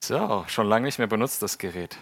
[0.00, 1.98] So, schon lange nicht mehr benutzt das Gerät.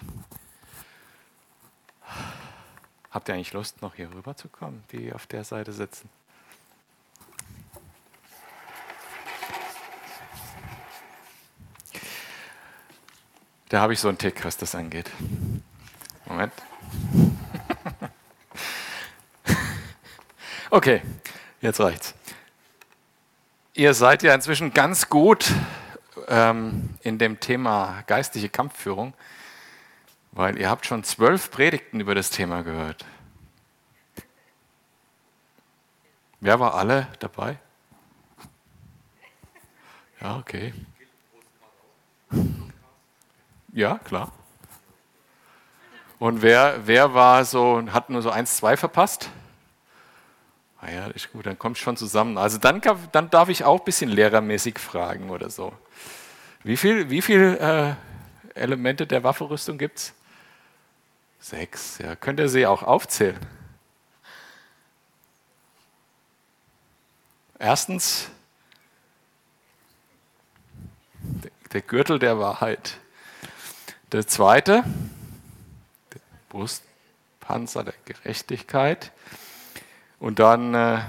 [3.11, 6.09] Habt ihr eigentlich Lust, noch hier rüber zu kommen, die auf der Seite sitzen?
[13.69, 15.11] Da habe ich so einen Tick, was das angeht.
[16.27, 16.53] Moment.
[20.73, 21.03] Okay,
[21.61, 22.15] jetzt reicht's.
[23.75, 25.53] Ihr seid ja inzwischen ganz gut
[26.31, 29.13] ähm, in dem Thema geistliche Kampfführung,
[30.33, 33.05] weil ihr habt schon zwölf Predigten über das Thema gehört.
[36.41, 37.59] Wer war alle dabei?
[40.21, 40.73] Ja, okay.
[43.73, 44.33] Ja, klar.
[46.19, 49.31] Und wer, wer war so, hat nur so eins, zwei verpasst?
[50.81, 52.39] Ah ja, ist gut, dann kommt schon zusammen.
[52.39, 52.81] Also dann,
[53.13, 55.73] dann darf ich auch ein bisschen lehrermäßig fragen oder so.
[56.63, 57.95] Wie viele wie viel, äh,
[58.55, 60.15] Elemente der Waffenrüstung gibt es?
[61.41, 61.99] Sechs.
[61.99, 62.17] Ja.
[62.17, 63.39] Könnt ihr sie auch aufzählen?
[67.59, 68.31] Erstens,
[71.73, 72.99] der Gürtel der Wahrheit.
[74.13, 74.85] Der zweite,
[76.13, 79.13] der Brustpanzer der Gerechtigkeit.
[80.19, 81.01] Und dann äh,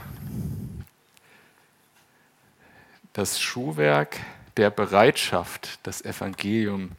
[3.12, 4.18] das Schuhwerk
[4.62, 6.92] der Bereitschaft, das Evangelium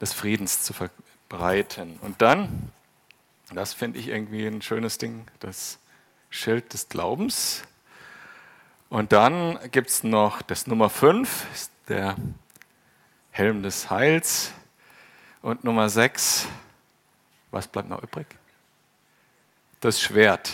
[0.00, 1.98] des Friedens zu verbreiten.
[2.02, 2.72] Und dann,
[3.54, 5.78] das finde ich irgendwie ein schönes Ding, das
[6.30, 7.62] Schild des Glaubens.
[8.88, 12.16] Und dann gibt es noch das Nummer 5, der
[13.30, 14.52] Helm des Heils.
[15.42, 16.48] Und Nummer 6,
[17.52, 18.26] was bleibt noch übrig?
[19.78, 20.50] Das Schwert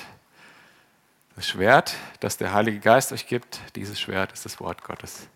[1.37, 5.29] das Schwert, das der Heilige Geist euch gibt, dieses Schwert ist das Wort Gottes.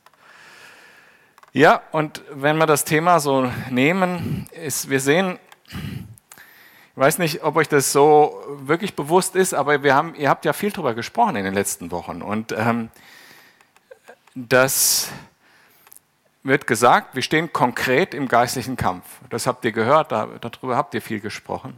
[1.53, 7.57] Ja, und wenn wir das Thema so nehmen, ist, wir sehen, ich weiß nicht, ob
[7.57, 11.35] euch das so wirklich bewusst ist, aber wir haben, ihr habt ja viel darüber gesprochen
[11.35, 12.23] in den letzten Wochen.
[12.23, 12.89] Und ähm,
[14.37, 15.09] das
[16.45, 19.05] wird gesagt, wir stehen konkret im geistlichen Kampf.
[19.29, 21.75] Das habt ihr gehört, darüber habt ihr viel gesprochen.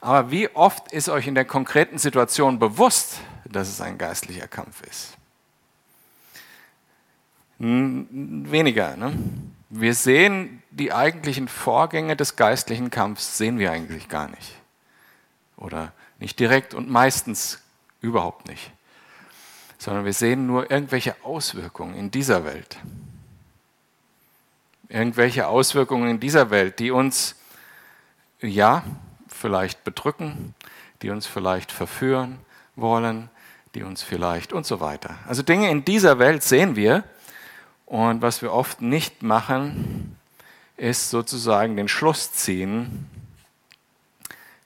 [0.00, 4.80] Aber wie oft ist euch in der konkreten Situation bewusst, dass es ein geistlicher Kampf
[4.82, 5.15] ist?
[7.58, 8.96] Weniger.
[8.96, 9.12] Ne?
[9.70, 14.56] Wir sehen die eigentlichen Vorgänge des geistlichen Kampfs, sehen wir eigentlich gar nicht.
[15.56, 17.60] Oder nicht direkt und meistens
[18.00, 18.72] überhaupt nicht.
[19.78, 22.78] Sondern wir sehen nur irgendwelche Auswirkungen in dieser Welt.
[24.88, 27.34] Irgendwelche Auswirkungen in dieser Welt, die uns,
[28.40, 28.84] ja,
[29.28, 30.54] vielleicht bedrücken,
[31.02, 32.38] die uns vielleicht verführen
[32.76, 33.28] wollen,
[33.74, 35.18] die uns vielleicht und so weiter.
[35.26, 37.04] Also Dinge in dieser Welt sehen wir
[37.86, 40.16] und was wir oft nicht machen,
[40.76, 43.08] ist sozusagen den Schluss ziehen,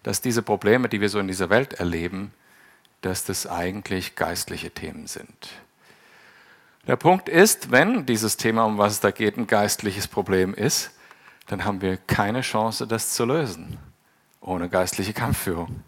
[0.03, 2.33] dass diese Probleme, die wir so in dieser Welt erleben,
[3.03, 5.49] dass das eigentlich geistliche Themen sind.
[6.87, 10.91] Der Punkt ist, wenn dieses Thema, um was es da geht, ein geistliches Problem ist,
[11.47, 13.79] dann haben wir keine Chance, das zu lösen
[14.41, 15.83] ohne geistliche Kampfführung.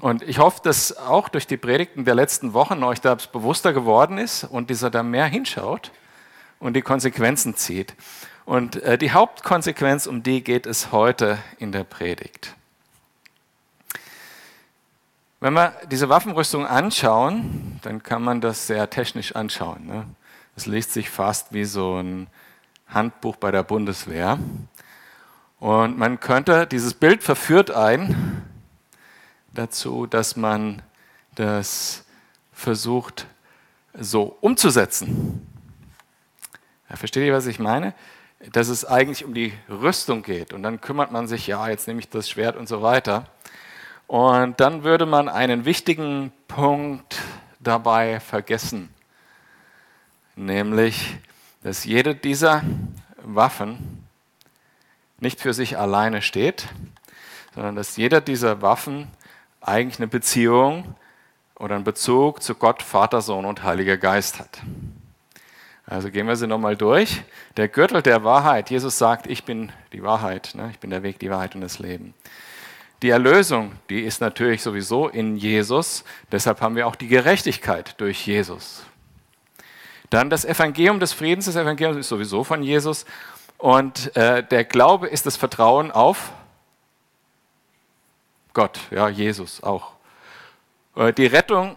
[0.00, 4.18] Und ich hoffe, dass auch durch die Predigten der letzten Wochen euch das bewusster geworden
[4.18, 5.90] ist und dieser da mehr hinschaut
[6.60, 7.94] und die Konsequenzen zieht.
[8.44, 12.54] Und äh, die Hauptkonsequenz, um die geht es heute in der Predigt.
[15.40, 19.86] Wenn wir diese Waffenrüstung anschauen, dann kann man das sehr technisch anschauen.
[19.86, 20.06] Ne?
[20.56, 22.28] Es liest sich fast wie so ein
[22.88, 24.38] Handbuch bei der Bundeswehr.
[25.60, 28.47] Und man könnte, dieses Bild verführt ein
[29.58, 30.82] dazu, dass man
[31.34, 32.04] das
[32.52, 33.26] versucht
[33.98, 35.46] so umzusetzen.
[36.88, 37.92] Ja, versteht ihr, was ich meine?
[38.52, 40.52] Dass es eigentlich um die Rüstung geht.
[40.52, 43.26] Und dann kümmert man sich, ja, jetzt nehme ich das Schwert und so weiter.
[44.06, 47.20] Und dann würde man einen wichtigen Punkt
[47.60, 48.88] dabei vergessen.
[50.36, 51.16] Nämlich,
[51.62, 52.62] dass jede dieser
[53.22, 54.06] Waffen
[55.18, 56.68] nicht für sich alleine steht,
[57.54, 59.08] sondern dass jeder dieser Waffen
[59.60, 60.94] eigentlich eine Beziehung
[61.56, 64.60] oder einen Bezug zu Gott, Vater, Sohn und Heiliger Geist hat.
[65.86, 67.22] Also gehen wir sie nochmal durch.
[67.56, 68.70] Der Gürtel der Wahrheit.
[68.70, 70.52] Jesus sagt, ich bin die Wahrheit.
[70.54, 70.68] Ne?
[70.70, 72.12] Ich bin der Weg, die Wahrheit und das Leben.
[73.00, 76.04] Die Erlösung, die ist natürlich sowieso in Jesus.
[76.30, 78.84] Deshalb haben wir auch die Gerechtigkeit durch Jesus.
[80.10, 81.46] Dann das Evangelium des Friedens.
[81.46, 83.06] Das Evangelium ist sowieso von Jesus.
[83.56, 86.32] Und äh, der Glaube ist das Vertrauen auf
[88.52, 89.92] Gott, ja, Jesus auch.
[90.96, 91.76] Äh, die Rettung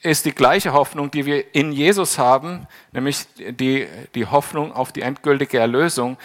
[0.00, 5.02] ist die gleiche Hoffnung, die wir in Jesus haben, nämlich die, die Hoffnung auf die
[5.02, 6.16] endgültige Erlösung.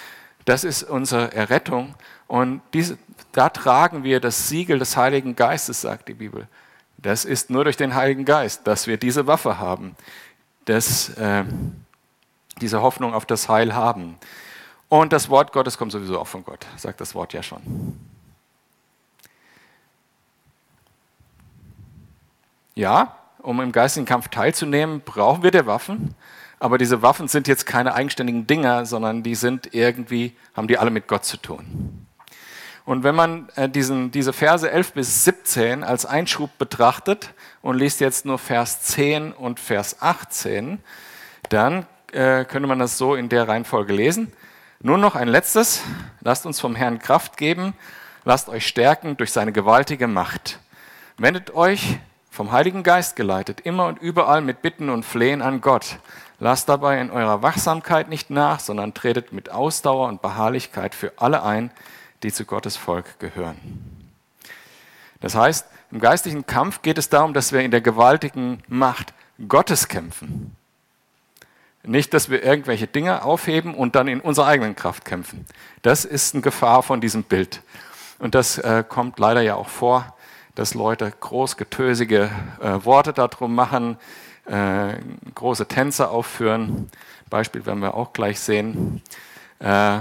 [0.45, 1.93] Das ist unsere Errettung.
[2.27, 2.97] Und diese,
[3.31, 6.47] da tragen wir das Siegel des Heiligen Geistes, sagt die Bibel.
[6.97, 9.95] Das ist nur durch den Heiligen Geist, dass wir diese Waffe haben,
[10.65, 11.43] dass, äh,
[12.61, 14.17] diese Hoffnung auf das Heil haben.
[14.89, 17.61] Und das Wort Gottes kommt sowieso auch von Gott, sagt das Wort ja schon.
[22.77, 26.13] Ja, um im geistigen Kampf teilzunehmen, brauchen wir der Waffen.
[26.59, 30.91] Aber diese Waffen sind jetzt keine eigenständigen Dinger, sondern die sind irgendwie, haben die alle
[30.91, 32.05] mit Gott zu tun.
[32.85, 37.33] Und wenn man äh, diesen, diese Verse 11 bis 17 als Einschub betrachtet
[37.63, 40.77] und liest jetzt nur Vers 10 und Vers 18,
[41.49, 44.31] dann äh, könnte man das so in der Reihenfolge lesen.
[44.81, 45.81] Nur noch ein letztes.
[46.21, 47.73] Lasst uns vom Herrn Kraft geben.
[48.23, 50.59] Lasst euch stärken durch seine gewaltige Macht.
[51.17, 51.97] Wendet euch
[52.37, 55.97] vom Heiligen Geist geleitet, immer und überall mit Bitten und Flehen an Gott.
[56.39, 61.41] Lasst dabei in eurer Wachsamkeit nicht nach, sondern tretet mit Ausdauer und Beharrlichkeit für alle
[61.41, 61.71] ein,
[62.21, 63.57] die zu Gottes Volk gehören.
[65.19, 69.15] Das heißt, im geistlichen Kampf geht es darum, dass wir in der gewaltigen Macht
[69.47, 70.55] Gottes kämpfen.
[71.81, 75.47] Nicht, dass wir irgendwelche Dinge aufheben und dann in unserer eigenen Kraft kämpfen.
[75.81, 77.63] Das ist eine Gefahr von diesem Bild.
[78.19, 80.13] Und das äh, kommt leider ja auch vor
[80.57, 83.95] dass Leute großgetösige äh, Worte darum machen,
[84.45, 84.95] äh,
[85.35, 86.89] große Tänze aufführen.
[87.29, 89.03] Beispiel werden wir auch gleich sehen.
[89.59, 89.99] Äh,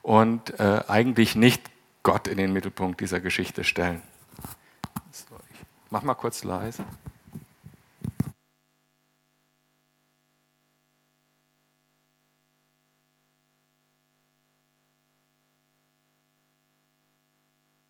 [0.00, 1.62] und äh, eigentlich nicht
[2.02, 4.00] Gott in den Mittelpunkt dieser Geschichte stellen.
[5.10, 5.58] So, ich
[5.90, 6.82] mach mal kurz leise.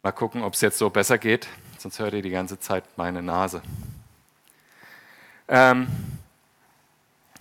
[0.07, 1.49] Mal gucken, ob es jetzt so besser geht
[1.79, 3.61] sonst hört ihr die ganze Zeit meine Nase.
[5.49, 5.89] Ähm,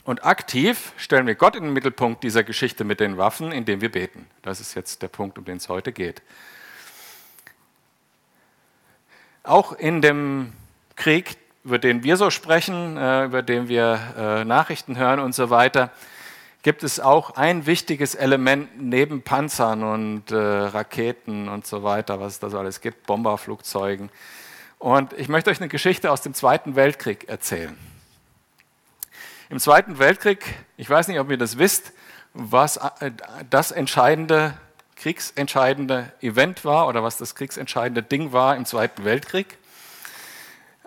[0.03, 3.91] und aktiv stellen wir Gott in den Mittelpunkt dieser Geschichte mit den Waffen, indem wir
[3.91, 4.25] beten.
[4.41, 6.23] Das ist jetzt der Punkt, um den es heute geht.
[9.43, 10.51] Auch in dem
[10.95, 15.51] Krieg, über den wir so sprechen, äh, über den wir äh, Nachrichten hören und so
[15.51, 15.91] weiter,
[16.65, 22.33] gibt es auch ein wichtiges Element neben Panzern und äh, Raketen und so weiter, was
[22.33, 24.09] es da so alles gibt, Bomberflugzeugen.
[24.79, 27.77] Und ich möchte euch eine Geschichte aus dem Zweiten Weltkrieg erzählen.
[29.51, 31.93] Im Zweiten Weltkrieg, ich weiß nicht, ob ihr das wisst,
[32.33, 33.11] was äh,
[33.47, 34.57] das entscheidende,
[34.95, 39.59] kriegsentscheidende Event war oder was das kriegsentscheidende Ding war im Zweiten Weltkrieg.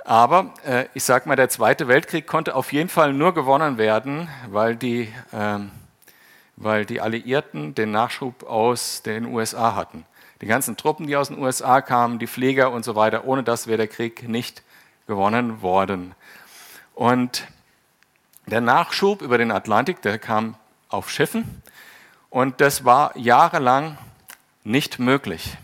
[0.08, 4.26] Aber äh, ich sage mal, der Zweite Weltkrieg konnte auf jeden Fall nur gewonnen werden,
[4.48, 5.70] weil die, ähm,
[6.56, 10.06] weil die Alliierten den Nachschub aus den USA hatten.
[10.40, 13.66] Die ganzen Truppen, die aus den USA kamen, die Pfleger und so weiter, ohne das
[13.66, 14.62] wäre der Krieg nicht
[15.06, 16.14] gewonnen worden.
[16.94, 17.46] Und
[18.46, 20.54] der Nachschub über den Atlantik, der kam
[20.88, 21.62] auf Schiffen
[22.30, 23.98] und das war jahrelang
[24.64, 25.58] nicht möglich.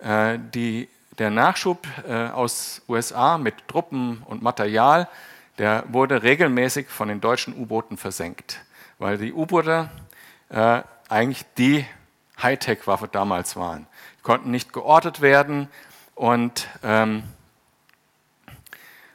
[0.00, 5.08] Äh, die der Nachschub äh, aus USA mit Truppen und Material,
[5.58, 8.60] der wurde regelmäßig von den deutschen U-Booten versenkt,
[8.98, 9.90] weil die U-Boote
[10.50, 11.86] äh, eigentlich die
[12.42, 13.86] Hightech-Waffe damals waren.
[14.18, 15.68] Die konnten nicht geortet werden
[16.14, 17.22] und, ähm,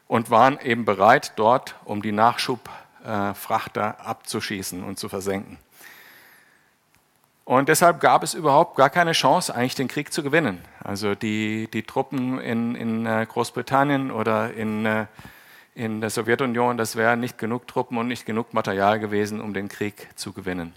[0.08, 5.60] und waren eben bereit, dort um die Nachschubfrachter äh, abzuschießen und zu versenken.
[7.44, 10.64] Und deshalb gab es überhaupt gar keine Chance, eigentlich den Krieg zu gewinnen.
[10.84, 15.06] Also die, die Truppen in, in äh, Großbritannien oder in, äh,
[15.74, 19.70] in der Sowjetunion, das wären nicht genug Truppen und nicht genug Material gewesen, um den
[19.70, 20.74] Krieg zu gewinnen.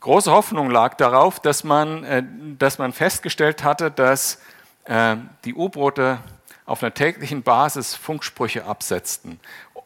[0.00, 2.22] Große Hoffnung lag darauf, dass man, äh,
[2.58, 4.40] dass man festgestellt hatte, dass
[5.44, 6.18] die U-Boote
[6.66, 9.38] auf einer täglichen Basis Funksprüche absetzten.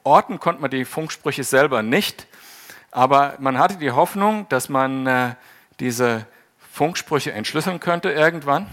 [0.04, 2.26] Orten konnte man die Funksprüche selber nicht,
[2.96, 5.34] aber man hatte die Hoffnung, dass man äh,
[5.80, 6.24] diese
[6.72, 8.68] Funksprüche entschlüsseln könnte irgendwann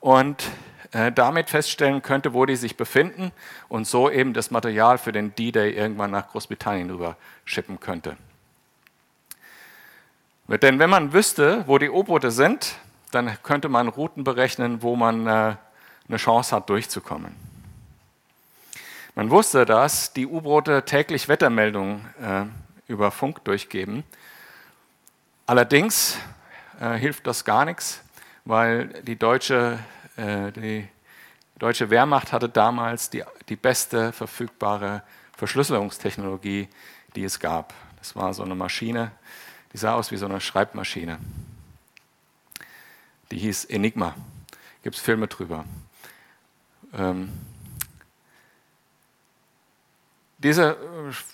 [0.00, 0.44] und
[0.92, 3.32] äh, damit feststellen könnte, wo die sich befinden
[3.70, 7.16] und so eben das Material für den D-Day irgendwann nach Großbritannien rüber
[7.46, 8.18] schippen könnte.
[10.46, 12.74] Denn wenn man wüsste, wo die U-Boote sind,
[13.10, 15.56] dann könnte man Routen berechnen, wo man äh,
[16.08, 17.34] eine Chance hat, durchzukommen.
[19.14, 22.44] Man wusste, dass die U-Boote täglich Wettermeldungen äh,
[22.94, 24.04] über Funk durchgeben.
[25.46, 26.16] Allerdings
[26.80, 28.02] äh, hilft das gar nichts,
[28.44, 29.78] weil die deutsche,
[30.16, 30.88] äh, die
[31.58, 35.02] deutsche Wehrmacht hatte damals die, die beste verfügbare
[35.36, 36.68] Verschlüsselungstechnologie,
[37.14, 37.74] die es gab.
[37.98, 39.10] Das war so eine Maschine,
[39.72, 41.18] die sah aus wie so eine Schreibmaschine.
[43.30, 44.14] Die hieß Enigma.
[44.82, 45.64] Gibt es Filme drüber.
[46.96, 47.32] Ähm,
[50.44, 50.76] diese äh,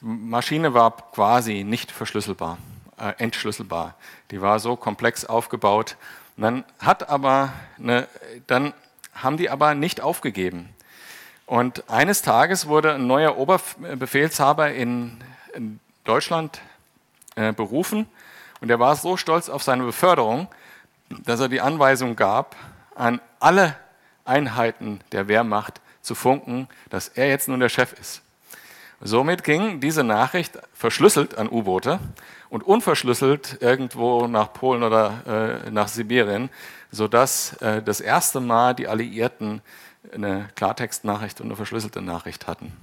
[0.00, 2.58] Maschine war quasi nicht verschlüsselbar,
[2.98, 3.96] äh, entschlüsselbar.
[4.30, 5.96] Die war so komplex aufgebaut.
[6.36, 8.08] Dann, hat aber eine,
[8.46, 8.72] dann
[9.12, 10.70] haben die aber nicht aufgegeben.
[11.44, 16.62] Und eines Tages wurde ein neuer Oberbefehlshaber in, in Deutschland
[17.34, 18.06] äh, berufen
[18.60, 20.48] und er war so stolz auf seine Beförderung,
[21.08, 22.56] dass er die Anweisung gab,
[22.94, 23.76] an alle
[24.24, 28.22] Einheiten der Wehrmacht zu funken, dass er jetzt nun der Chef ist.
[29.02, 32.00] Somit ging diese Nachricht verschlüsselt an U-Boote
[32.50, 36.50] und unverschlüsselt irgendwo nach Polen oder äh, nach Sibirien,
[36.92, 39.62] sodass äh, das erste Mal die Alliierten
[40.12, 42.76] eine Klartextnachricht und eine verschlüsselte Nachricht hatten.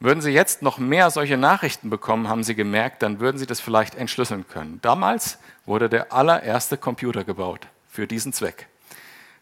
[0.00, 3.58] Würden Sie jetzt noch mehr solche Nachrichten bekommen, haben Sie gemerkt, dann würden Sie das
[3.58, 4.78] vielleicht entschlüsseln können.
[4.82, 8.68] Damals wurde der allererste Computer gebaut für diesen Zweck.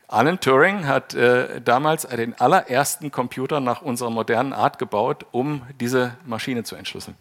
[0.09, 6.17] Alan Turing hat äh, damals den allerersten Computer nach unserer modernen Art gebaut, um diese
[6.25, 7.17] Maschine zu entschlüsseln.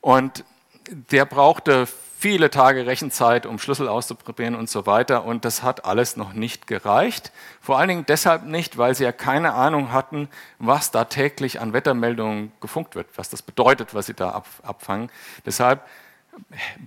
[0.00, 0.44] Und
[0.88, 1.86] der brauchte
[2.18, 5.24] viele Tage Rechenzeit, um Schlüssel auszuprobieren und so weiter.
[5.24, 7.32] Und das hat alles noch nicht gereicht.
[7.60, 11.72] Vor allen Dingen deshalb nicht, weil sie ja keine Ahnung hatten, was da täglich an
[11.72, 15.10] Wettermeldungen gefunkt wird, was das bedeutet, was sie da abfangen.
[15.46, 15.86] Deshalb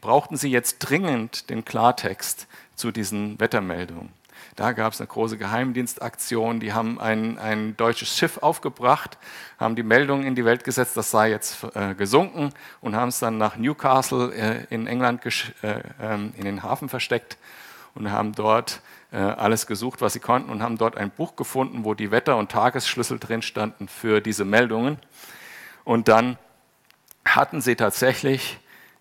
[0.01, 4.11] brauchten sie jetzt dringend den Klartext zu diesen Wettermeldungen.
[4.57, 6.59] Da gab es eine große Geheimdienstaktion.
[6.59, 9.19] Die haben ein, ein deutsches Schiff aufgebracht,
[9.59, 13.19] haben die Meldung in die Welt gesetzt, das sei jetzt äh, gesunken und haben es
[13.19, 15.23] dann nach Newcastle äh, in England
[15.61, 17.37] äh, ähm, in den Hafen versteckt
[17.93, 21.83] und haben dort äh, alles gesucht, was sie konnten und haben dort ein Buch gefunden,
[21.83, 24.97] wo die Wetter- und Tagesschlüssel drin standen für diese Meldungen.
[25.83, 26.35] Und dann
[27.25, 28.57] hatten sie tatsächlich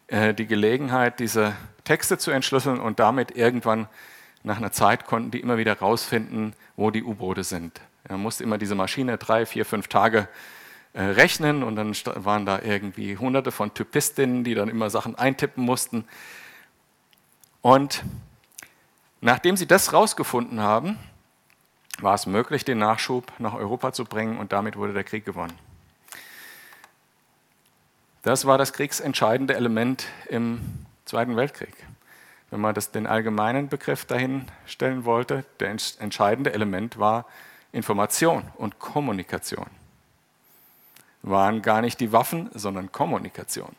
[0.09, 3.89] äh, die Gelegenheit, diese Texte zu entschlüsseln und damit irgendwann
[4.47, 7.81] nach einer Zeit konnten die immer wieder rausfinden, wo die U-Boote sind.
[8.09, 10.29] Man musste immer diese Maschine drei, vier, fünf Tage
[10.93, 15.65] äh, rechnen und dann waren da irgendwie hunderte von Typistinnen, die dann immer Sachen eintippen
[15.65, 16.05] mussten.
[17.61, 18.05] Und
[19.21, 20.97] nachdem sie das rausgefunden haben,
[21.99, 25.59] war es möglich, den Nachschub nach Europa zu bringen und damit wurde der Krieg gewonnen.
[28.23, 30.61] Das war das kriegsentscheidende Element im
[31.05, 31.75] Zweiten Weltkrieg
[32.51, 37.27] wenn man das, den allgemeinen Begriff dahin stellen wollte, der entscheidende Element war
[37.73, 39.67] Information und Kommunikation.
[41.23, 43.75] Waren gar nicht die Waffen, sondern Kommunikation.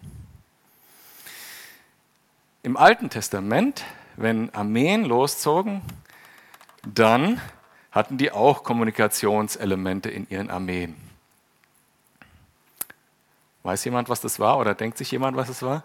[2.64, 3.86] Im Alten Testament,
[4.18, 5.82] wenn Armeen loszogen,
[6.84, 7.40] dann
[7.92, 10.96] hatten die auch Kommunikationselemente in ihren Armeen.
[13.64, 15.84] Weiß jemand, was das war oder denkt sich jemand, was es war?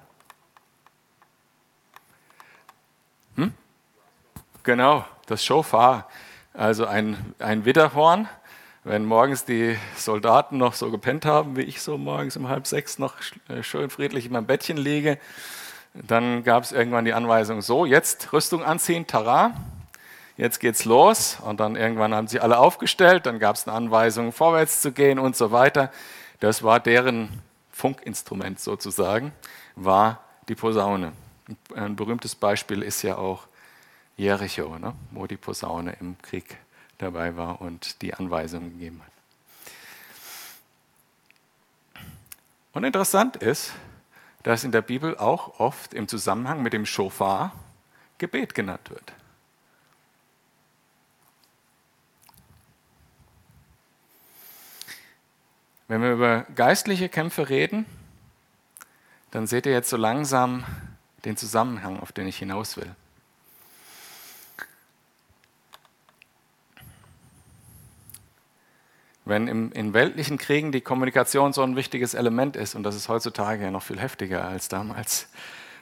[4.65, 6.09] Genau, das Shofar,
[6.55, 8.29] also ein, ein Widderhorn.
[8.85, 12.97] Wenn morgens die Soldaten noch so gepennt haben, wie ich so morgens um halb sechs
[13.01, 13.17] noch
[13.49, 15.19] äh, schön friedlich in meinem Bettchen liege,
[15.95, 19.53] dann gab es irgendwann die Anweisung, so, jetzt Rüstung anziehen, Tara,
[20.37, 21.39] jetzt geht's los.
[21.45, 25.19] Und dann irgendwann haben sie alle aufgestellt, dann gab es eine Anweisung, vorwärts zu gehen
[25.19, 25.91] und so weiter.
[26.39, 27.43] Das war deren
[27.73, 29.33] Funkinstrument sozusagen,
[29.75, 31.15] war die Posaune.
[31.75, 33.49] Ein berühmtes Beispiel ist ja auch
[34.23, 36.57] Jericho, ne, wo die Posaune im Krieg
[36.99, 39.13] dabei war und die Anweisungen gegeben hat.
[42.73, 43.73] Und interessant ist,
[44.45, 47.53] dass in der Bibel auch oft im Zusammenhang mit dem Shofar
[48.19, 49.13] Gebet genannt wird.
[55.89, 57.87] Wenn wir über geistliche Kämpfe reden,
[59.33, 60.65] dann seht ihr jetzt so langsam
[61.25, 62.95] den Zusammenhang, auf den ich hinaus will.
[69.25, 73.09] Wenn im, in weltlichen Kriegen die Kommunikation so ein wichtiges Element ist, und das ist
[73.09, 75.29] heutzutage ja noch viel heftiger als damals,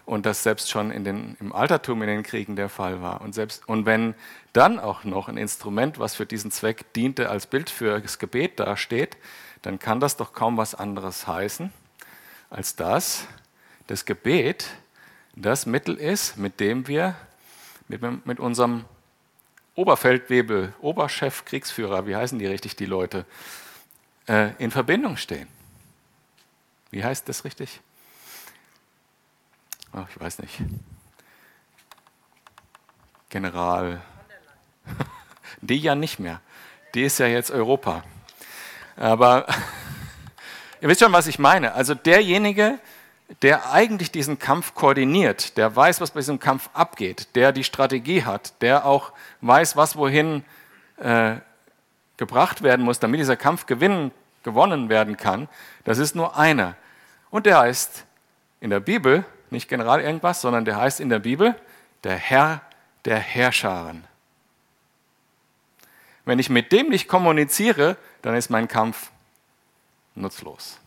[0.05, 3.35] und das selbst schon in den, im Altertum in den Kriegen der Fall war, und,
[3.35, 4.15] selbst, und wenn
[4.53, 8.61] dann auch noch ein Instrument, was für diesen Zweck diente, als Bild für das Gebet
[8.61, 9.17] dasteht,
[9.63, 11.73] dann kann das doch kaum was anderes heißen,
[12.51, 13.27] als dass
[13.87, 14.67] das Gebet
[15.35, 17.15] das Mittel ist, mit dem wir
[17.89, 18.85] mit, mit unserem
[19.81, 23.25] Oberfeldwebel, Oberchef, Kriegsführer, wie heißen die richtig, die Leute,
[24.29, 25.49] äh, in Verbindung stehen.
[26.91, 27.81] Wie heißt das richtig?
[29.95, 30.59] Ach, ich weiß nicht.
[33.31, 34.03] General.
[35.63, 36.43] Die ja nicht mehr.
[36.95, 38.05] Die ist ja jetzt Europa.
[38.97, 39.47] Aber
[40.83, 41.73] ihr wisst schon, was ich meine.
[41.73, 42.79] Also derjenige,
[43.43, 48.25] der eigentlich diesen Kampf koordiniert, der weiß, was bei diesem Kampf abgeht, der die Strategie
[48.25, 50.45] hat, der auch weiß, was wohin
[50.99, 51.37] äh,
[52.17, 54.11] gebracht werden muss, damit dieser Kampf gewinnen
[54.43, 55.49] gewonnen werden kann,
[55.85, 56.75] das ist nur einer.
[57.31, 58.05] Und der heißt
[58.61, 61.55] in der Bibel, nicht General irgendwas, sondern der heißt in der Bibel
[62.05, 62.63] der Herr
[63.05, 64.05] der Herrscharen.
[66.25, 69.11] Wenn ich mit dem nicht kommuniziere, dann ist mein Kampf
[70.15, 70.79] nutzlos.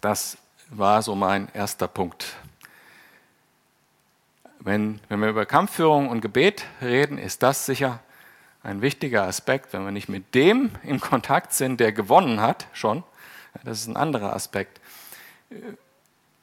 [0.00, 0.38] Das
[0.70, 2.36] war so mein erster Punkt.
[4.60, 8.00] Wenn, wenn wir über Kampfführung und Gebet reden, ist das sicher
[8.62, 9.72] ein wichtiger Aspekt.
[9.72, 13.02] Wenn wir nicht mit dem im Kontakt sind, der gewonnen hat, schon,
[13.64, 14.80] das ist ein anderer Aspekt.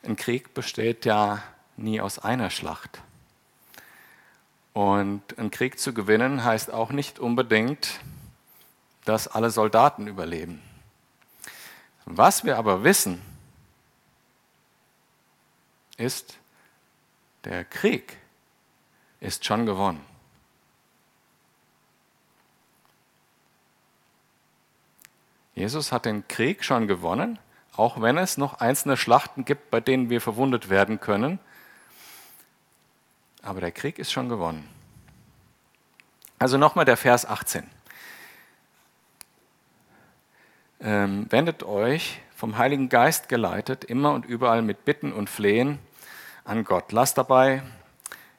[0.03, 1.41] Ein Krieg besteht ja
[1.77, 3.01] nie aus einer Schlacht.
[4.73, 7.99] Und einen Krieg zu gewinnen heißt auch nicht unbedingt,
[9.05, 10.61] dass alle Soldaten überleben.
[12.05, 13.21] Was wir aber wissen,
[15.97, 16.37] ist,
[17.43, 18.17] der Krieg
[19.19, 20.05] ist schon gewonnen.
[25.53, 27.39] Jesus hat den Krieg schon gewonnen,
[27.77, 31.39] auch wenn es noch einzelne Schlachten gibt, bei denen wir verwundet werden können.
[33.41, 34.67] Aber der Krieg ist schon gewonnen.
[36.39, 37.69] Also nochmal der Vers 18.
[40.81, 45.79] Ähm, wendet euch vom Heiligen Geist geleitet, immer und überall mit Bitten und Flehen
[46.43, 46.91] an Gott.
[46.91, 47.63] Lasst dabei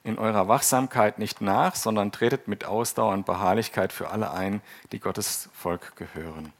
[0.04, 4.60] in eurer Wachsamkeit nicht nach, sondern tretet mit Ausdauer und Beharrlichkeit für alle ein,
[4.92, 6.52] die Gottes Volk gehören.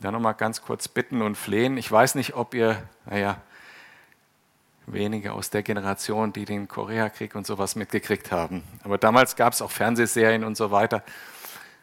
[0.00, 1.76] Dann nochmal ganz kurz bitten und flehen.
[1.76, 3.36] Ich weiß nicht, ob ihr, naja,
[4.86, 8.64] wenige aus der Generation, die den Koreakrieg und sowas mitgekriegt haben.
[8.82, 11.04] Aber damals gab es auch Fernsehserien und so weiter.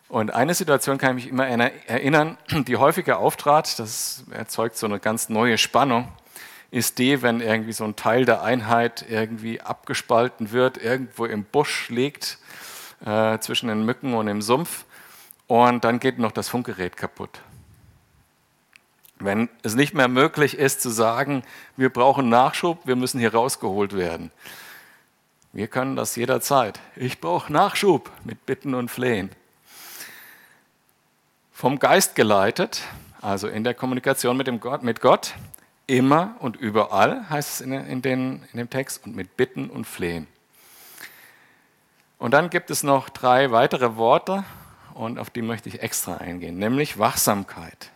[0.10, 5.00] Und eine Situation kann ich mich immer erinnern, die häufiger auftrat, das erzeugt so eine
[5.00, 6.08] ganz neue Spannung,
[6.72, 11.90] ist die, wenn irgendwie so ein Teil der Einheit irgendwie abgespalten wird, irgendwo im Busch
[11.90, 12.40] liegt,
[13.06, 14.86] äh, zwischen den Mücken und dem Sumpf,
[15.46, 17.42] und dann geht noch das Funkgerät kaputt.
[19.20, 21.44] Wenn es nicht mehr möglich ist zu sagen,
[21.76, 24.32] wir brauchen Nachschub, wir müssen hier rausgeholt werden.
[25.52, 26.80] Wir können das jederzeit.
[26.96, 29.32] Ich brauche Nachschub mit Bitten und Flehen.
[31.60, 32.84] Vom Geist geleitet,
[33.20, 35.34] also in der Kommunikation mit, dem Gott, mit Gott,
[35.88, 39.84] immer und überall, heißt es in, in, den, in dem Text, und mit Bitten und
[39.84, 40.26] Flehen.
[42.18, 44.46] Und dann gibt es noch drei weitere Worte,
[44.94, 47.92] und auf die möchte ich extra eingehen, nämlich Wachsamkeit.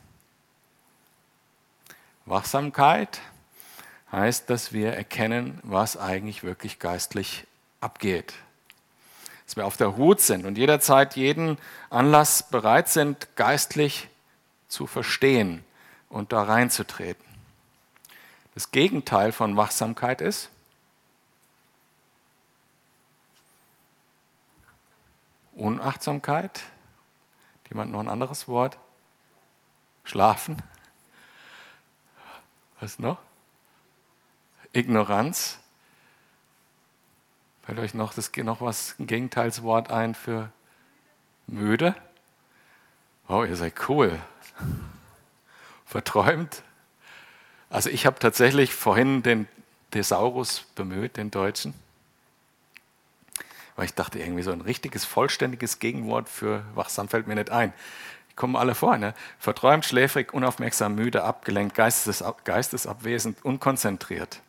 [2.26, 3.22] Wachsamkeit
[4.12, 7.48] heißt, dass wir erkennen, was eigentlich wirklich geistlich
[7.80, 8.34] abgeht.
[9.46, 11.58] Dass wir auf der Hut sind und jederzeit jeden
[11.90, 14.08] Anlass bereit sind, geistlich
[14.68, 15.64] zu verstehen
[16.10, 17.26] und da reinzutreten.
[18.54, 20.50] Das Gegenteil von Wachsamkeit ist,
[25.56, 26.62] Unachtsamkeit.
[27.70, 28.78] Jemand noch ein anderes Wort?
[30.04, 30.62] Schlafen.
[32.80, 33.18] Was noch?
[34.74, 35.60] Ignoranz.
[37.66, 40.52] Fällt euch noch, das, noch was, ein Gegenteilswort ein für
[41.48, 41.96] müde?
[43.28, 44.20] Oh, ihr seid cool.
[45.86, 46.64] Verträumt.
[47.70, 49.48] Also ich habe tatsächlich vorhin den
[49.92, 51.74] Thesaurus bemüht, den Deutschen.
[53.76, 57.74] Weil ich dachte, irgendwie so ein richtiges, vollständiges Gegenwort für wachsam fällt mir nicht ein
[58.36, 58.98] kommen alle vor.
[58.98, 59.14] Ne?
[59.40, 64.42] Verträumt, schläfrig, unaufmerksam, müde, abgelenkt, geistesab, geistesabwesend, unkonzentriert.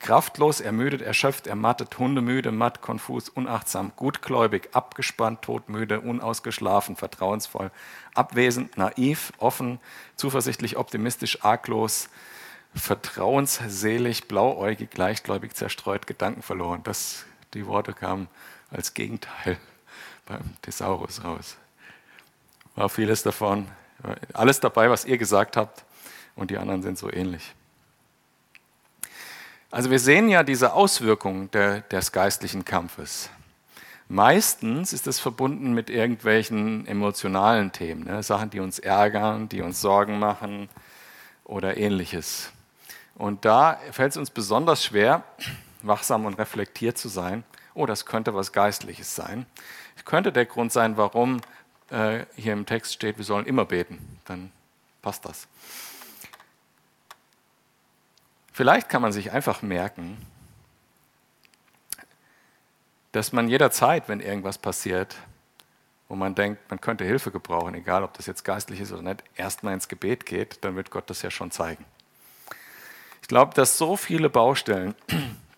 [0.00, 7.70] Kraftlos, ermüdet, erschöpft, ermattet, hundemüde, matt, konfus, unachtsam, gutgläubig, abgespannt, todmüde, unausgeschlafen, vertrauensvoll,
[8.14, 9.78] abwesend, naiv, offen,
[10.16, 12.08] zuversichtlich, optimistisch, arglos,
[12.74, 16.80] vertrauensselig, blauäugig, gleichgläubig, zerstreut, Gedanken verloren.
[16.82, 18.28] Das, die Worte kamen
[18.70, 19.58] als Gegenteil
[20.26, 21.56] beim Thesaurus raus
[22.80, 23.68] war vieles davon,
[24.32, 25.84] alles dabei, was ihr gesagt habt,
[26.34, 27.54] und die anderen sind so ähnlich.
[29.72, 33.30] Also wir sehen ja diese Auswirkungen der, des geistlichen Kampfes.
[34.08, 38.24] Meistens ist es verbunden mit irgendwelchen emotionalen Themen, ne?
[38.24, 40.68] Sachen, die uns ärgern, die uns Sorgen machen
[41.44, 42.50] oder ähnliches.
[43.14, 45.22] Und da fällt es uns besonders schwer,
[45.82, 47.44] wachsam und reflektiert zu sein.
[47.74, 49.46] Oh, das könnte was Geistliches sein.
[49.96, 51.40] Es könnte der Grund sein, warum
[51.90, 54.50] äh, hier im Text steht, wir sollen immer beten, dann
[55.02, 55.46] passt das.
[58.60, 60.18] Vielleicht kann man sich einfach merken,
[63.12, 65.16] dass man jederzeit, wenn irgendwas passiert,
[66.10, 69.24] wo man denkt, man könnte Hilfe gebrauchen, egal ob das jetzt geistlich ist oder nicht,
[69.34, 71.86] erstmal ins Gebet geht, dann wird Gott das ja schon zeigen.
[73.22, 74.94] Ich glaube, dass so viele Baustellen,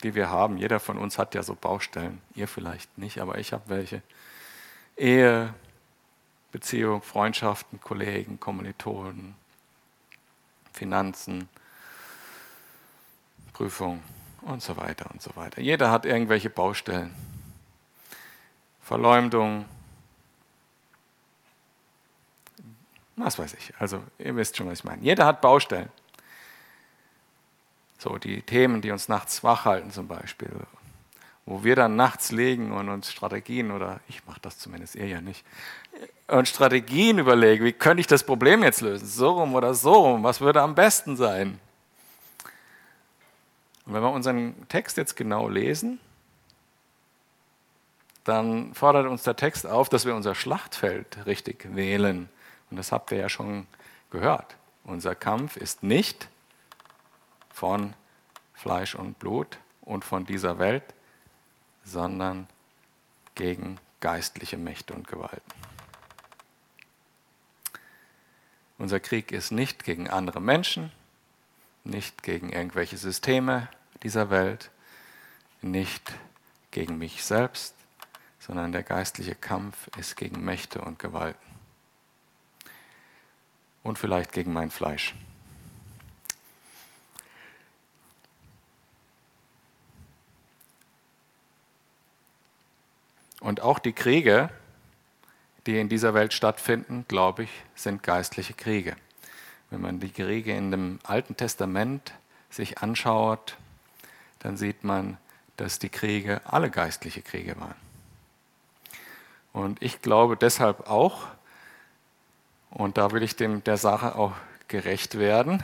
[0.05, 3.53] die wir haben, jeder von uns hat ja so Baustellen, ihr vielleicht nicht, aber ich
[3.53, 4.01] habe welche.
[4.97, 5.53] Ehe,
[6.53, 9.35] Beziehung, Freundschaften, Kollegen, Kommilitonen,
[10.73, 11.49] Finanzen,
[13.53, 14.03] Prüfung
[14.43, 15.61] und so weiter und so weiter.
[15.61, 17.15] Jeder hat irgendwelche Baustellen.
[18.83, 19.65] Verleumdung,
[23.17, 23.73] was weiß ich.
[23.79, 25.03] Also ihr wisst schon, was ich meine.
[25.03, 25.89] Jeder hat Baustellen.
[27.99, 30.51] So die Themen, die uns nachts wach halten zum Beispiel,
[31.47, 35.21] wo wir dann nachts liegen und uns Strategien, oder ich mache das zumindest, ihr ja
[35.21, 35.45] nicht,
[36.27, 40.25] und Strategien überlegen, wie könnte ich das Problem jetzt lösen, so rum oder so rum,
[40.25, 41.61] was würde am besten sein?
[43.85, 46.01] Und wenn wir unseren Text jetzt genau lesen,
[48.25, 52.29] dann fordert uns der Text auf, dass wir unser Schlachtfeld richtig wählen.
[52.71, 53.67] Und das habt ihr ja schon
[54.11, 54.57] gehört.
[54.85, 56.29] Unser Kampf ist nicht
[57.53, 57.95] von
[58.55, 60.85] Fleisch und Blut und von dieser Welt,
[61.85, 62.47] sondern
[63.35, 65.53] gegen geistliche Mächte und Gewalten.
[68.79, 70.93] Unser Krieg ist nicht gegen andere Menschen,
[71.85, 73.69] nicht gegen irgendwelche Systeme
[74.03, 74.71] dieser Welt,
[75.61, 76.13] nicht
[76.71, 77.75] gegen mich selbst,
[78.39, 81.39] sondern der geistliche Kampf ist gegen Mächte und Gewalten.
[83.83, 85.15] Und vielleicht gegen mein Fleisch.
[93.41, 94.51] Und auch die Kriege,
[95.67, 98.97] die in dieser Welt stattfinden, glaube ich, sind geistliche Kriege.
[99.73, 102.13] Wenn man die Kriege in dem Alten Testament
[102.51, 103.57] sich anschaut,
[104.41, 105.17] dann sieht man,
[105.57, 107.75] dass die Kriege alle geistliche Kriege waren.
[109.55, 111.27] Und ich glaube deshalb auch,
[112.69, 114.35] und da will ich dem, der Sache auch
[114.69, 115.63] gerecht werden,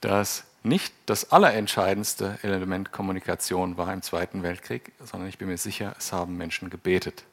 [0.00, 5.96] dass nicht das allerentscheidendste Element Kommunikation war im Zweiten Weltkrieg, sondern ich bin mir sicher,
[5.98, 7.24] es haben Menschen gebetet.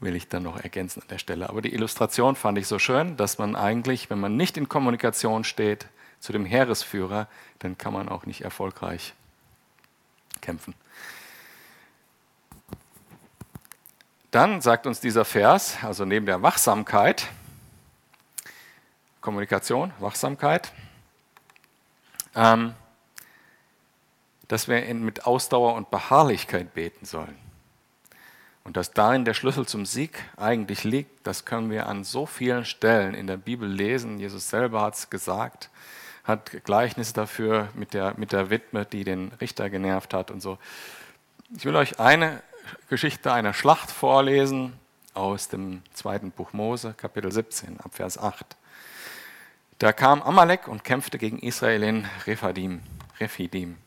[0.00, 1.48] Will ich dann noch ergänzen an der Stelle.
[1.48, 5.44] Aber die Illustration fand ich so schön, dass man eigentlich, wenn man nicht in Kommunikation
[5.44, 5.86] steht
[6.20, 7.26] zu dem Heeresführer,
[7.58, 9.14] dann kann man auch nicht erfolgreich
[10.40, 10.74] kämpfen.
[14.30, 17.28] Dann sagt uns dieser Vers, also neben der Wachsamkeit,
[19.22, 20.72] Kommunikation, Wachsamkeit,
[22.34, 22.74] ähm,
[24.48, 27.36] dass wir mit Ausdauer und Beharrlichkeit beten sollen.
[28.68, 32.66] Und dass darin der Schlüssel zum Sieg eigentlich liegt, das können wir an so vielen
[32.66, 34.18] Stellen in der Bibel lesen.
[34.18, 35.70] Jesus selber hat es gesagt,
[36.22, 40.58] hat Gleichnisse dafür mit der, mit der Witwe, die den Richter genervt hat und so.
[41.56, 42.42] Ich will euch eine
[42.90, 44.74] Geschichte einer Schlacht vorlesen
[45.14, 48.54] aus dem zweiten Buch Mose, Kapitel 17, ab Vers 8.
[49.78, 52.82] Da kam Amalek und kämpfte gegen Israel in Rephidim.
[53.18, 53.78] Rephidim.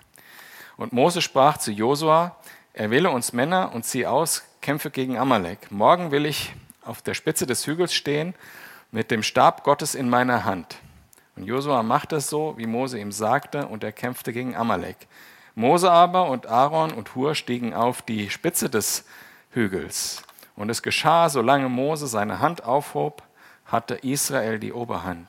[0.75, 2.35] Und Mose sprach zu Josua,
[2.73, 5.71] er wähle uns Männer und zieh aus, kämpfe gegen Amalek.
[5.71, 8.35] Morgen will ich auf der Spitze des Hügels stehen
[8.91, 10.77] mit dem Stab Gottes in meiner Hand.
[11.35, 15.07] Und Josua machte es so, wie Mose ihm sagte, und er kämpfte gegen Amalek.
[15.55, 19.05] Mose aber und Aaron und Hur stiegen auf die Spitze des
[19.51, 20.23] Hügels.
[20.55, 23.23] Und es geschah, solange Mose seine Hand aufhob,
[23.65, 25.27] hatte Israel die Oberhand.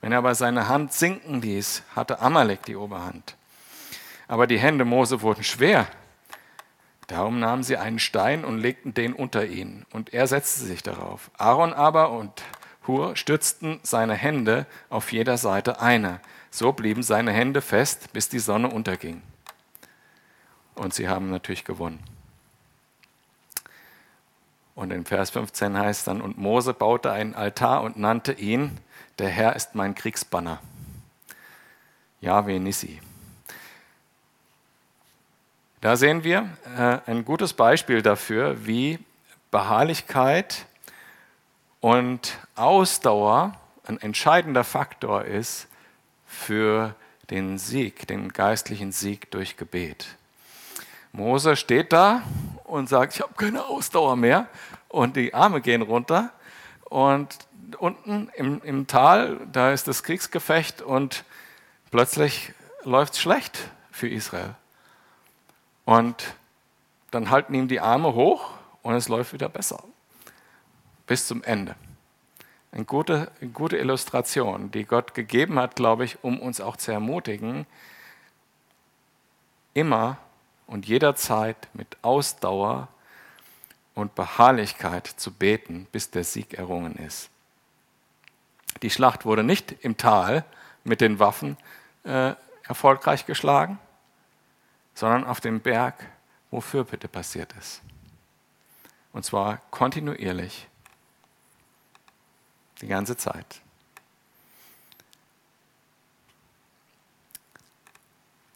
[0.00, 3.36] Wenn er aber seine Hand sinken ließ, hatte Amalek die Oberhand.
[4.28, 5.86] Aber die Hände Mose wurden schwer.
[7.06, 11.30] Darum nahmen sie einen Stein und legten den unter ihn, und er setzte sich darauf.
[11.38, 12.42] Aaron aber und
[12.86, 16.20] Hur stützten seine Hände auf jeder Seite eine.
[16.50, 19.22] So blieben seine Hände fest, bis die Sonne unterging.
[20.74, 22.02] Und sie haben natürlich gewonnen.
[24.74, 28.78] Und in Vers 15 heißt dann, und Mose baute einen Altar und nannte ihn,
[29.18, 30.60] der Herr ist mein Kriegsbanner.
[32.20, 33.00] Yahweh Nissi.
[35.86, 38.98] Da sehen wir äh, ein gutes Beispiel dafür, wie
[39.52, 40.66] Beharrlichkeit
[41.78, 43.54] und Ausdauer
[43.86, 45.68] ein entscheidender Faktor ist
[46.26, 46.96] für
[47.30, 50.08] den Sieg, den geistlichen Sieg durch Gebet.
[51.12, 52.22] Mose steht da
[52.64, 54.48] und sagt, ich habe keine Ausdauer mehr
[54.88, 56.32] und die Arme gehen runter
[56.86, 57.38] und
[57.78, 61.22] unten im, im Tal, da ist das Kriegsgefecht und
[61.92, 64.56] plötzlich läuft es schlecht für Israel.
[65.86, 66.34] Und
[67.12, 68.50] dann halten ihm die Arme hoch
[68.82, 69.82] und es läuft wieder besser.
[71.06, 71.76] Bis zum Ende.
[72.72, 76.92] Eine gute, eine gute Illustration, die Gott gegeben hat, glaube ich, um uns auch zu
[76.92, 77.66] ermutigen,
[79.72, 80.18] immer
[80.66, 82.88] und jederzeit mit Ausdauer
[83.94, 87.30] und Beharrlichkeit zu beten, bis der Sieg errungen ist.
[88.82, 90.44] Die Schlacht wurde nicht im Tal
[90.84, 91.56] mit den Waffen
[92.04, 93.78] äh, erfolgreich geschlagen,
[94.96, 95.94] sondern auf dem Berg,
[96.50, 97.82] wo Fürbitte passiert ist.
[99.12, 100.66] Und zwar kontinuierlich.
[102.80, 103.60] Die ganze Zeit.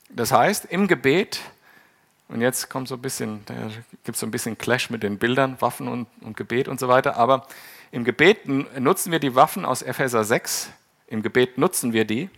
[0.09, 1.41] Das heißt, im Gebet,
[2.29, 3.55] und jetzt kommt so ein bisschen, da
[4.05, 6.89] gibt es so ein bisschen Clash mit den Bildern, Waffen und, und Gebet und so
[6.89, 7.47] weiter, aber
[7.93, 10.71] im Gebet nutzen wir die Waffen aus Epheser 6.
[11.07, 12.31] Im Gebet nutzen wir die,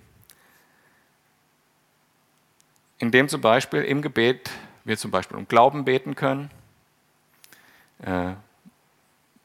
[3.02, 4.48] indem zum Beispiel im Gebet
[4.84, 6.52] wir zum Beispiel um Glauben beten können.
[8.00, 8.34] Äh,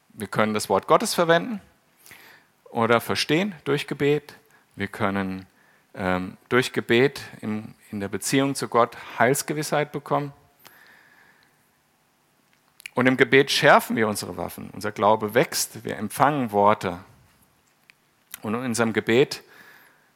[0.10, 1.60] wir können das Wort Gottes verwenden
[2.66, 4.36] oder verstehen durch Gebet.
[4.76, 5.48] Wir können
[5.96, 10.34] ähm, durch Gebet in, der Beziehung zu Gott Heilsgewissheit bekommen.
[12.94, 14.70] Und im Gebet schärfen wir unsere Waffen.
[14.70, 17.00] Unser Glaube wächst, wir empfangen Worte.
[18.44, 19.42] Und in unserem Gebet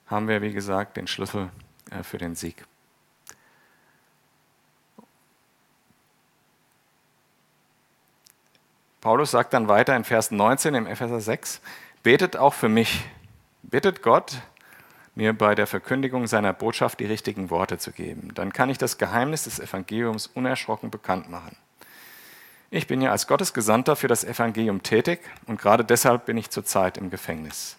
[0.05, 1.49] haben wir, wie gesagt, den Schlüssel
[1.89, 2.67] äh, für den Sieg.
[9.01, 11.59] Paulus sagt dann weiter in Vers 19 im Epheser 6,
[12.03, 13.03] betet auch für mich,
[13.63, 14.37] bittet Gott,
[15.15, 18.31] mir bei der Verkündigung seiner Botschaft die richtigen Worte zu geben.
[18.35, 21.57] Dann kann ich das Geheimnis des Evangeliums unerschrocken bekannt machen.
[22.69, 26.51] Ich bin ja als Gottes Gesandter für das Evangelium tätig und gerade deshalb bin ich
[26.51, 27.77] zurzeit im Gefängnis.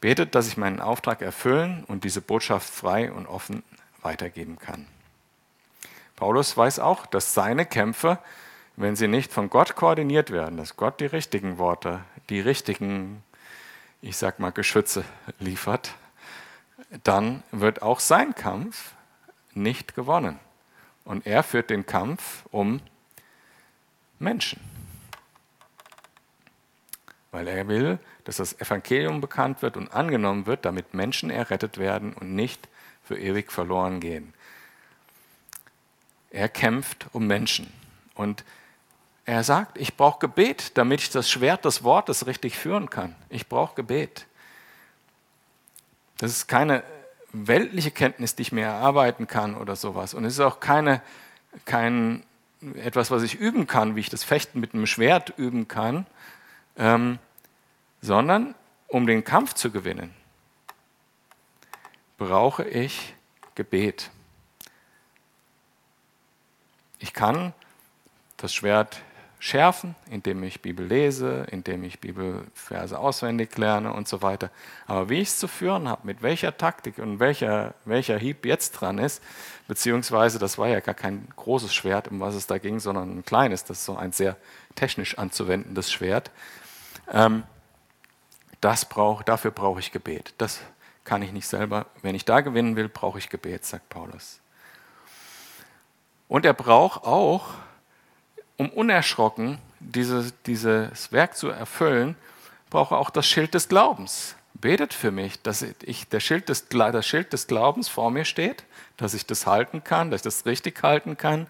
[0.00, 3.62] Betet, dass ich meinen Auftrag erfüllen und diese Botschaft frei und offen
[4.00, 4.86] weitergeben kann.
[6.16, 8.18] Paulus weiß auch, dass seine Kämpfe,
[8.76, 13.22] wenn sie nicht von Gott koordiniert werden, dass Gott die richtigen Worte, die richtigen,
[14.00, 15.04] ich sag mal, Geschütze
[15.38, 15.94] liefert,
[17.04, 18.94] dann wird auch sein Kampf
[19.54, 20.38] nicht gewonnen.
[21.04, 22.80] Und er führt den Kampf um
[24.18, 24.60] Menschen.
[27.32, 32.12] Weil er will, dass das Evangelium bekannt wird und angenommen wird, damit Menschen errettet werden
[32.12, 32.68] und nicht
[33.02, 34.34] für ewig verloren gehen.
[36.30, 37.72] Er kämpft um Menschen.
[38.14, 38.44] Und
[39.24, 43.14] er sagt, ich brauche Gebet, damit ich das Schwert des Wortes richtig führen kann.
[43.28, 44.26] Ich brauche Gebet.
[46.18, 46.82] Das ist keine
[47.32, 50.14] weltliche Kenntnis, die ich mir erarbeiten kann oder sowas.
[50.14, 51.00] Und es ist auch keine,
[51.64, 52.24] kein
[52.74, 56.06] etwas, was ich üben kann, wie ich das Fechten mit einem Schwert üben kann,
[56.76, 57.18] ähm,
[58.02, 58.54] sondern
[58.88, 60.14] um den Kampf zu gewinnen,
[62.18, 63.14] brauche ich
[63.54, 64.10] Gebet.
[66.98, 67.54] Ich kann
[68.36, 69.00] das Schwert
[69.40, 74.50] schärfen, indem ich Bibel lese, indem ich Bibelverse auswendig lerne und so weiter.
[74.86, 78.72] Aber wie ich es zu führen habe, mit welcher Taktik und welcher, welcher Hieb jetzt
[78.72, 79.22] dran ist,
[79.66, 83.24] beziehungsweise das war ja gar kein großes Schwert, um was es da ging, sondern ein
[83.24, 84.36] kleines, das ist so ein sehr
[84.74, 86.30] technisch anzuwendendes Schwert.
[87.10, 87.44] Ähm,
[88.60, 90.34] das brauch, dafür brauche ich Gebet.
[90.36, 90.60] Das
[91.04, 91.86] kann ich nicht selber.
[92.02, 94.38] Wenn ich da gewinnen will, brauche ich Gebet, sagt Paulus.
[96.28, 97.54] Und er braucht auch
[98.60, 102.14] um unerschrocken diese, dieses Werk zu erfüllen,
[102.68, 104.36] brauche auch das Schild des Glaubens.
[104.52, 108.64] Betet für mich, dass ich der Schild des, das Schild des Glaubens vor mir steht,
[108.98, 111.46] dass ich das halten kann, dass ich das richtig halten kann,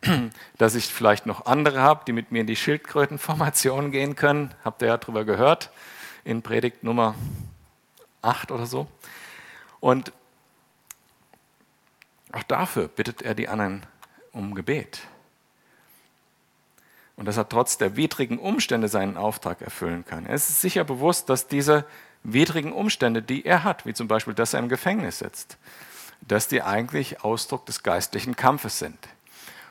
[0.56, 4.54] dass ich vielleicht noch andere habe, die mit mir in die Schildkrötenformation gehen können.
[4.64, 5.70] Habt ihr ja darüber gehört
[6.24, 7.16] in Predigt Nummer
[8.22, 8.86] 8 oder so.
[9.78, 10.10] Und
[12.32, 13.84] auch dafür bittet er die anderen
[14.32, 15.02] um Gebet
[17.16, 20.26] und dass er trotz der widrigen Umstände seinen Auftrag erfüllen kann.
[20.26, 21.84] Er ist sicher bewusst, dass diese
[22.22, 25.58] widrigen Umstände, die er hat, wie zum Beispiel, dass er im Gefängnis sitzt,
[26.22, 28.98] dass die eigentlich Ausdruck des geistlichen Kampfes sind.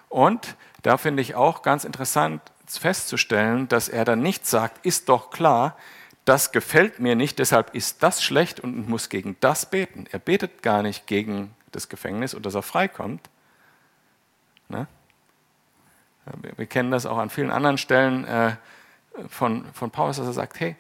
[0.10, 5.32] Und da finde ich auch ganz interessant festzustellen, dass er dann nicht sagt, ist doch
[5.32, 5.78] klar,
[6.26, 10.06] das gefällt mir nicht, deshalb ist das schlecht und muss gegen das beten.
[10.12, 13.30] Er betet gar nicht gegen das Gefängnis und dass er freikommt.
[14.70, 14.88] Ne?
[16.56, 18.52] Wir kennen das auch an vielen anderen Stellen äh,
[19.28, 20.76] von, von Paulus, dass er sagt, hey,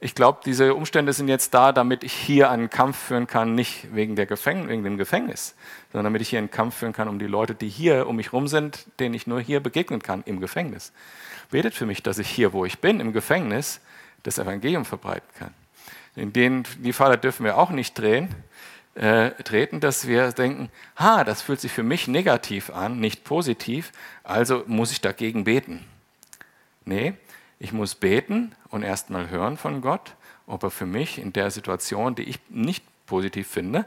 [0.00, 3.92] ich glaube, diese Umstände sind jetzt da, damit ich hier einen Kampf führen kann, nicht
[3.94, 5.56] wegen, der Gefäng wegen dem Gefängnis,
[5.90, 8.32] sondern damit ich hier einen Kampf führen kann um die Leute, die hier um mich
[8.32, 10.92] rum sind, denen ich nur hier begegnen kann, im Gefängnis.
[11.50, 13.80] Betet für mich, dass ich hier, wo ich bin, im Gefängnis,
[14.22, 15.54] das Evangelium verbreiten kann.
[16.14, 18.28] In den, die Falle dürfen wir auch nicht drehen,
[18.98, 23.92] äh, treten, dass wir denken, ha, das fühlt sich für mich negativ an, nicht positiv,
[24.24, 25.84] also muss ich dagegen beten.
[26.84, 27.14] Nee,
[27.60, 30.16] ich muss beten und erstmal hören von Gott,
[30.48, 33.84] ob er für mich in der Situation, die ich nicht positiv finde,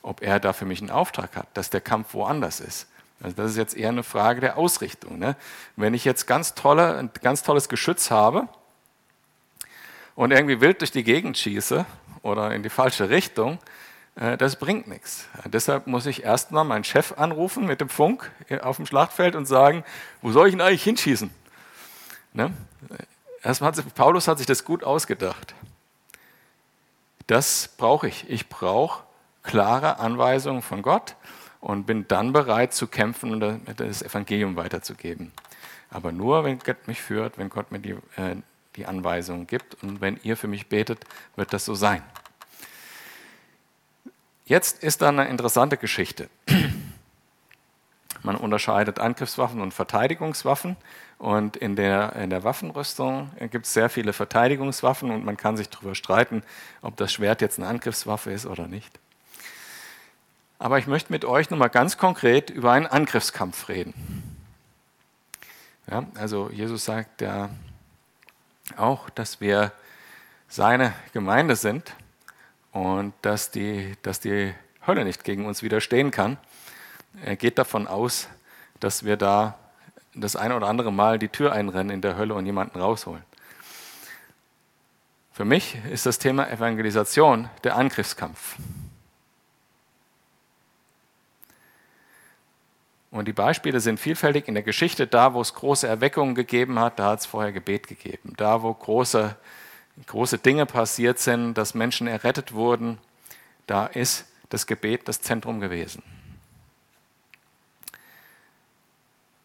[0.00, 2.86] ob er da für mich einen Auftrag hat, dass der Kampf woanders ist.
[3.20, 5.18] Also das ist jetzt eher eine Frage der Ausrichtung.
[5.18, 5.34] Ne?
[5.74, 8.48] Wenn ich jetzt ganz, tolle, ein ganz tolles Geschütz habe
[10.14, 11.84] und irgendwie wild durch die Gegend schieße
[12.22, 13.58] oder in die falsche Richtung,
[14.14, 15.26] das bringt nichts.
[15.46, 19.84] Deshalb muss ich erstmal meinen Chef anrufen mit dem Funk auf dem Schlachtfeld und sagen,
[20.20, 21.30] wo soll ich ihn eigentlich hinschießen?
[22.34, 22.52] Ne?
[23.42, 25.54] Erstmal hat Paulus hat sich das gut ausgedacht.
[27.26, 28.28] Das brauche ich.
[28.28, 29.02] Ich brauche
[29.42, 31.16] klare Anweisungen von Gott
[31.60, 35.32] und bin dann bereit zu kämpfen und das Evangelium weiterzugeben.
[35.90, 38.36] Aber nur, wenn Gott mich führt, wenn Gott mir die, äh,
[38.76, 41.04] die Anweisungen gibt und wenn ihr für mich betet,
[41.36, 42.02] wird das so sein.
[44.52, 46.28] Jetzt ist da eine interessante Geschichte.
[48.22, 50.76] Man unterscheidet Angriffswaffen und Verteidigungswaffen.
[51.16, 55.70] Und in der, in der Waffenrüstung gibt es sehr viele Verteidigungswaffen und man kann sich
[55.70, 56.42] darüber streiten,
[56.82, 59.00] ob das Schwert jetzt eine Angriffswaffe ist oder nicht.
[60.58, 63.94] Aber ich möchte mit euch nochmal ganz konkret über einen Angriffskampf reden.
[65.90, 67.48] Ja, also Jesus sagt ja
[68.76, 69.72] auch, dass wir
[70.46, 71.94] seine Gemeinde sind
[72.72, 74.52] und dass die, dass die
[74.86, 76.38] Hölle nicht gegen uns widerstehen kann.
[77.24, 78.28] Er geht davon aus,
[78.80, 79.58] dass wir da
[80.14, 83.22] das eine oder andere Mal die Tür einrennen in der Hölle und jemanden rausholen.
[85.32, 88.56] Für mich ist das Thema Evangelisation der Angriffskampf.
[93.10, 95.06] Und die Beispiele sind vielfältig in der Geschichte.
[95.06, 98.32] Da, wo es große Erweckungen gegeben hat, da hat es vorher Gebet gegeben.
[98.36, 99.36] Da, wo große,
[100.06, 102.98] große Dinge passiert sind, dass Menschen errettet wurden,
[103.66, 106.02] da ist das Gebet das Zentrum gewesen.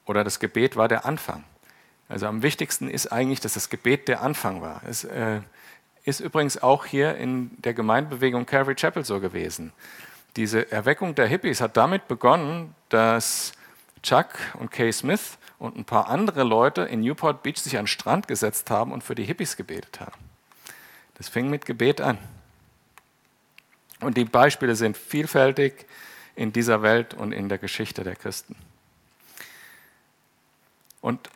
[0.08, 1.44] oder das Gebet war der Anfang.
[2.10, 4.82] Also am wichtigsten ist eigentlich, dass das Gebet der Anfang war.
[4.88, 5.42] Es äh,
[6.06, 9.74] ist übrigens auch hier in der Gemeindebewegung Calvary Chapel so gewesen.
[10.38, 13.52] Diese Erweckung der Hippies hat damit begonnen, dass
[14.04, 17.88] Chuck und Kay Smith und ein paar andere Leute in Newport Beach sich an den
[17.88, 20.27] Strand gesetzt haben und für die Hippies gebetet haben.
[21.18, 22.18] Das fing mit Gebet an.
[24.02, 25.86] Und die Beispiele sind vielfältig
[26.36, 28.56] in dieser Welt und in der Geschichte der Christen.
[31.02, 31.30] Und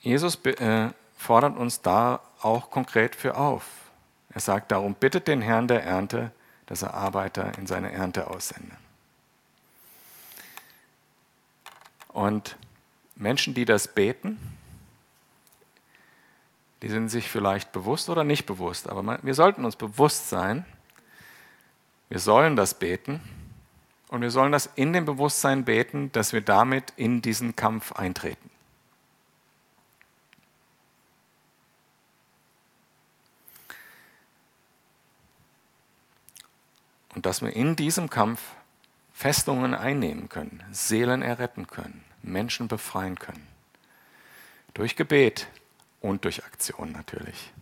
[0.00, 3.64] Jesus äh, fordert uns da auch konkret für auf.
[4.30, 6.30] Er sagt darum, bittet den Herrn der Ernte,
[6.66, 8.76] dass er Arbeiter in seine Ernte aussende.
[12.08, 12.56] Und
[13.16, 14.57] Menschen, die das beten,
[16.82, 20.64] die sind sich vielleicht bewusst oder nicht bewusst, aber wir sollten uns bewusst sein,
[22.08, 23.20] wir sollen das beten
[24.08, 28.50] und wir sollen das in dem Bewusstsein beten, dass wir damit in diesen Kampf eintreten.
[37.14, 38.40] Und dass wir in diesem Kampf
[39.12, 43.44] Festungen einnehmen können, Seelen erretten können, Menschen befreien können.
[44.74, 45.48] Durch Gebet
[46.00, 47.52] und durch Aktion natürlich.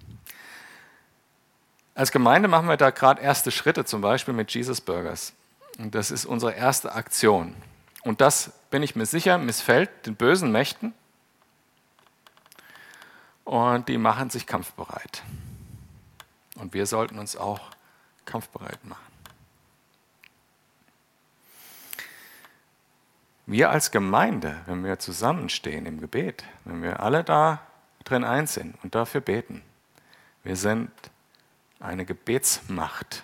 [1.95, 5.33] Als Gemeinde machen wir da gerade erste Schritte, zum Beispiel mit Jesus Burgers.
[5.79, 7.55] Und das ist unsere erste Aktion.
[8.03, 10.93] Und das, bin ich mir sicher, missfällt den bösen Mächten.
[13.45, 15.23] Und die machen sich kampfbereit.
[16.57, 17.61] Und wir sollten uns auch
[18.25, 19.07] kampfbereit machen.
[23.47, 27.61] wir als Gemeinde, wenn wir zusammenstehen im Gebet, wenn wir alle da
[28.07, 29.63] drin eins sind und dafür beten,
[30.43, 30.91] wir sind
[31.81, 33.23] eine Gebetsmacht.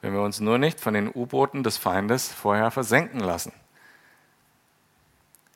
[0.00, 3.52] Wenn wir uns nur nicht von den U-Booten des Feindes vorher versenken lassen.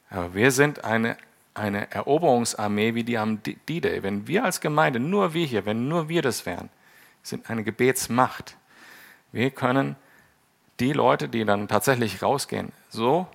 [0.09, 1.15] Aber wir sind eine,
[1.53, 4.03] eine Eroberungsarmee wie die am D-Day.
[4.03, 6.69] Wenn wir als Gemeinde, nur wir hier, wenn nur wir das wären,
[7.23, 8.57] sind eine Gebetsmacht.
[9.31, 9.95] Wir können
[10.81, 13.27] die Leute, die dann tatsächlich rausgehen, so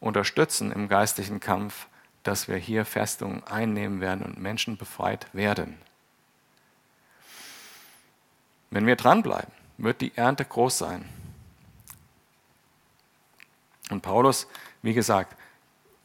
[0.00, 1.86] unterstützen im geistlichen Kampf,
[2.26, 5.78] dass wir hier Festungen einnehmen werden und Menschen befreit werden.
[8.70, 11.08] Wenn wir dranbleiben, wird die Ernte groß sein.
[13.90, 14.48] Und Paulus,
[14.82, 15.36] wie gesagt,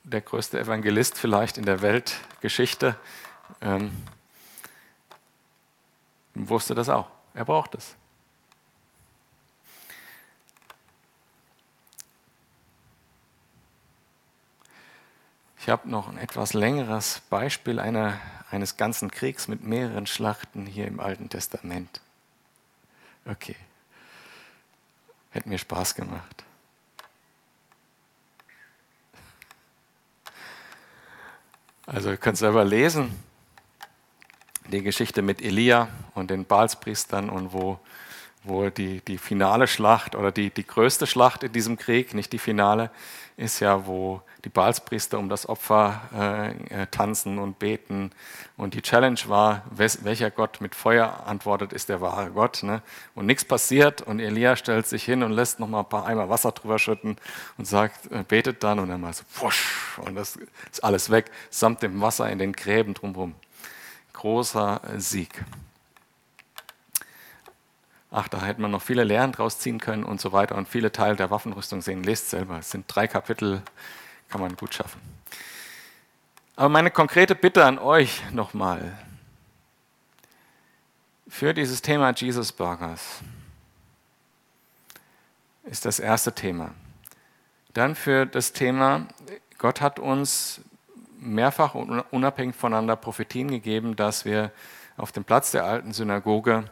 [0.04, 2.96] der größte Evangelist vielleicht in der Weltgeschichte,
[3.62, 3.92] ähm,
[6.34, 7.10] wusste das auch.
[7.34, 7.96] Er braucht es.
[15.62, 20.88] Ich habe noch ein etwas längeres Beispiel einer, eines ganzen Kriegs mit mehreren Schlachten hier
[20.88, 22.02] im Alten Testament.
[23.28, 23.56] Okay.
[25.30, 26.44] Hätte mir Spaß gemacht.
[31.86, 33.24] Also ihr könnt selber lesen,
[34.66, 37.80] die Geschichte mit Elia und den Baalspriestern und wo
[38.44, 42.40] wo die, die finale Schlacht oder die, die größte Schlacht in diesem Krieg, nicht die
[42.40, 42.90] finale,
[43.38, 48.12] ist ja, wo die Baalspriester um das Opfer äh, äh tanzen und beten.
[48.58, 52.64] Und die Challenge war, welcher Gott mit Feuer antwortet, ist der wahre Gott.
[52.64, 52.82] Ne?
[53.16, 56.30] Und nichts passiert und Elia stellt sich hin und lässt noch mal ein paar Eimer
[56.30, 57.18] Wasser drüber schütten
[57.58, 60.38] und sagt, äh, betet dann und dann mal so, wusch, und das
[60.72, 63.36] ist alles weg, samt dem Wasser in den Gräben drumherum.
[64.14, 65.44] Großer Sieg.
[68.12, 70.92] Ach, da hätte man noch viele Lehren draus ziehen können und so weiter und viele
[70.92, 72.04] Teile der Waffenrüstung sehen.
[72.04, 72.60] Lest selber.
[72.60, 73.62] Es sind drei Kapitel,
[74.30, 75.00] kann man gut schaffen.
[76.58, 78.98] Aber meine konkrete Bitte an euch nochmal
[81.32, 83.22] für dieses Thema Jesus Burgers
[85.64, 86.72] ist das erste Thema.
[87.74, 89.08] Dann für das Thema,
[89.58, 90.60] Gott hat uns
[91.22, 94.52] mehrfach und unabhängig voneinander Prophetien gegeben, dass wir
[94.98, 96.66] auf dem Platz der alten Synagoge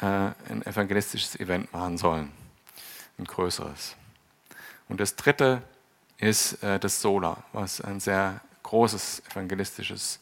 [0.00, 2.32] ein evangelistisches Event machen sollen,
[3.18, 3.96] ein größeres.
[4.88, 5.62] Und das dritte
[6.18, 10.20] ist äh, das Sola, was ein sehr großes evangelistisches,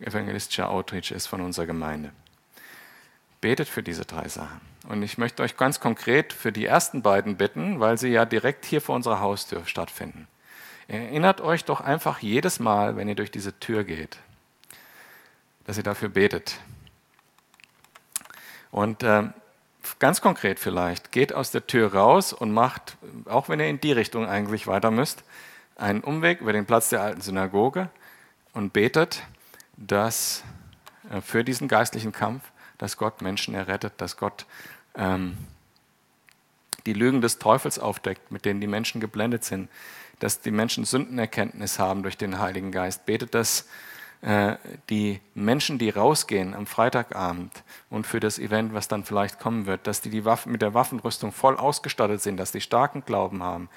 [0.00, 2.12] evangelistischer Outreach ist von unserer Gemeinde.
[3.40, 4.60] Betet für diese drei Sachen.
[4.88, 8.64] Und ich möchte euch ganz konkret für die ersten beiden bitten, weil sie ja direkt
[8.64, 10.26] hier vor unserer Haustür stattfinden.
[10.88, 14.18] Erinnert euch doch einfach jedes Mal, wenn ihr durch diese Tür geht,
[15.64, 16.58] dass ihr dafür betet,
[18.70, 19.24] und äh,
[19.98, 22.96] ganz konkret vielleicht, geht aus der Tür raus und macht,
[23.26, 25.24] auch wenn ihr in die Richtung eigentlich weiter müsst,
[25.76, 27.88] einen Umweg über den Platz der alten Synagoge
[28.52, 29.22] und betet,
[29.76, 30.44] dass
[31.10, 32.42] äh, für diesen geistlichen Kampf,
[32.78, 34.46] dass Gott Menschen errettet, dass Gott
[34.94, 35.36] ähm,
[36.86, 39.68] die Lügen des Teufels aufdeckt, mit denen die Menschen geblendet sind,
[40.18, 43.06] dass die Menschen Sündenerkenntnis haben durch den Heiligen Geist.
[43.06, 43.64] Betet, dass äh,
[44.22, 49.86] die Menschen, die rausgehen am Freitagabend und für das Event, was dann vielleicht kommen wird,
[49.86, 53.70] dass die, die Waffen, mit der Waffenrüstung voll ausgestattet sind, dass die starken Glauben haben,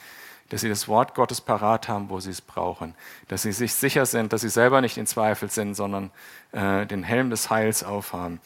[0.49, 2.93] dass sie das Wort Gottes parat haben, wo sie es brauchen,
[3.29, 6.11] dass sie sich sicher sind, dass sie selber nicht in Zweifel sind, sondern
[6.51, 8.41] äh, den Helm des Heils aufhaben.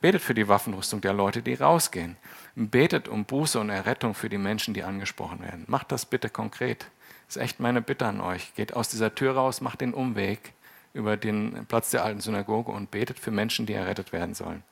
[0.00, 2.16] Betet für die Waffenrüstung der Leute, die rausgehen.
[2.54, 5.64] Betet um Buße und Errettung für die Menschen, die angesprochen werden.
[5.68, 6.86] Macht das bitte konkret.
[7.26, 8.54] Das ist echt meine Bitte an euch.
[8.54, 10.52] Geht aus dieser Tür raus, macht den Umweg
[10.94, 14.62] über den Platz der alten Synagoge und betet für Menschen, die errettet werden sollen.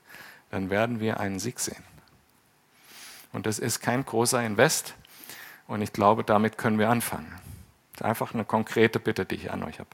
[0.51, 1.83] Dann werden wir einen Sieg sehen.
[3.33, 4.95] Und das ist kein großer Invest.
[5.66, 7.31] Und ich glaube, damit können wir anfangen.
[7.93, 9.91] Das ist einfach eine konkrete Bitte, die ich an euch habe.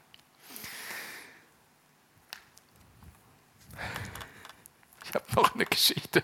[5.05, 6.21] Ich habe noch eine Geschichte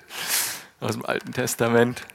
[0.79, 2.05] aus dem Alten Testament.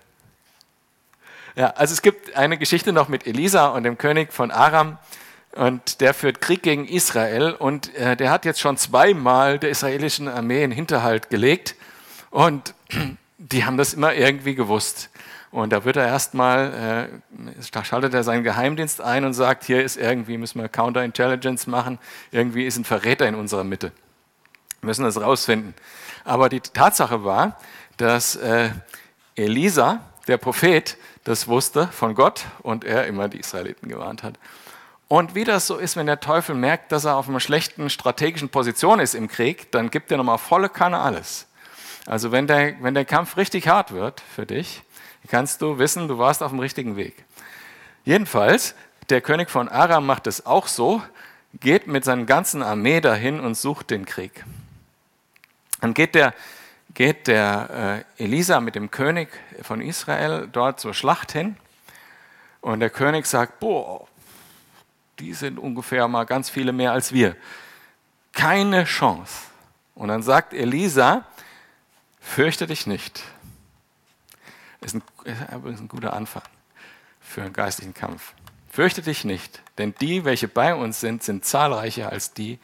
[1.57, 4.99] Ja, also es gibt eine Geschichte noch mit Elisa und dem König von Aram
[5.53, 10.28] und der führt Krieg gegen Israel und äh, der hat jetzt schon zweimal der israelischen
[10.28, 11.74] Armee in Hinterhalt gelegt
[12.30, 12.74] und
[13.38, 15.11] die haben das immer irgendwie gewusst.
[15.51, 17.11] Und da wird er erstmal,
[17.61, 21.98] äh, schaltet er seinen Geheimdienst ein und sagt, hier ist irgendwie, müssen wir Counterintelligence machen,
[22.30, 23.90] irgendwie ist ein Verräter in unserer Mitte.
[24.80, 25.74] Wir müssen das rausfinden.
[26.24, 27.59] Aber die Tatsache war,
[27.96, 28.70] dass äh,
[29.34, 34.38] Elisa, der Prophet, das wusste von Gott und er immer die Israeliten gewarnt hat.
[35.11, 38.48] Und wie das so ist, wenn der Teufel merkt, dass er auf einer schlechten strategischen
[38.48, 41.48] Position ist im Krieg, dann gibt er nochmal volle Kanne alles.
[42.06, 44.84] Also wenn der, wenn der Kampf richtig hart wird für dich,
[45.26, 47.24] kannst du wissen, du warst auf dem richtigen Weg.
[48.04, 48.76] Jedenfalls,
[49.08, 51.02] der König von Aram macht es auch so,
[51.54, 54.44] geht mit seiner ganzen Armee dahin und sucht den Krieg.
[55.80, 56.34] Dann geht der,
[56.94, 59.28] geht der äh, Elisa mit dem König
[59.61, 61.56] von Israel dort zur Schlacht hin
[62.61, 64.06] und der König sagt, boah,
[65.21, 67.37] die sind ungefähr mal ganz viele mehr als wir.
[68.33, 69.35] Keine Chance.
[69.95, 71.25] Und dann sagt Elisa,
[72.21, 73.23] fürchte dich nicht.
[74.81, 76.43] Ist ein, ist ein guter Anfang
[77.21, 78.33] für einen geistlichen Kampf.
[78.71, 82.59] Fürchte dich nicht, denn die, welche bei uns sind, sind zahlreicher als die,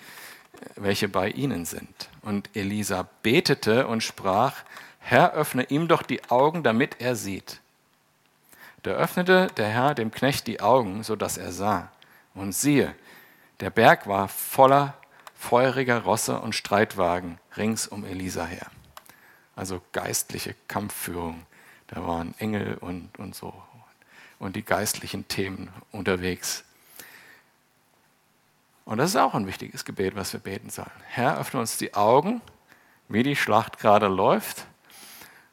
[0.77, 2.09] welche bei ihnen sind.
[2.23, 4.55] Und Elisa betete und sprach,
[4.99, 7.61] Herr, öffne ihm doch die Augen, damit er sieht.
[8.83, 11.91] Da öffnete der Herr dem Knecht die Augen, so dass er sah.
[12.37, 12.95] Und siehe,
[13.61, 14.95] der Berg war voller
[15.35, 18.67] feuriger Rosse und Streitwagen rings um Elisa her.
[19.57, 21.47] Also geistliche Kampfführung.
[21.89, 23.55] Da waren Engel und, und so.
[24.39, 26.65] Und die geistlichen Themen unterwegs.
[28.85, 30.91] Und das ist auch ein wichtiges Gebet, was wir beten sollen.
[31.09, 32.43] Herr, öffne uns die Augen,
[33.09, 34.67] wie die Schlacht gerade läuft.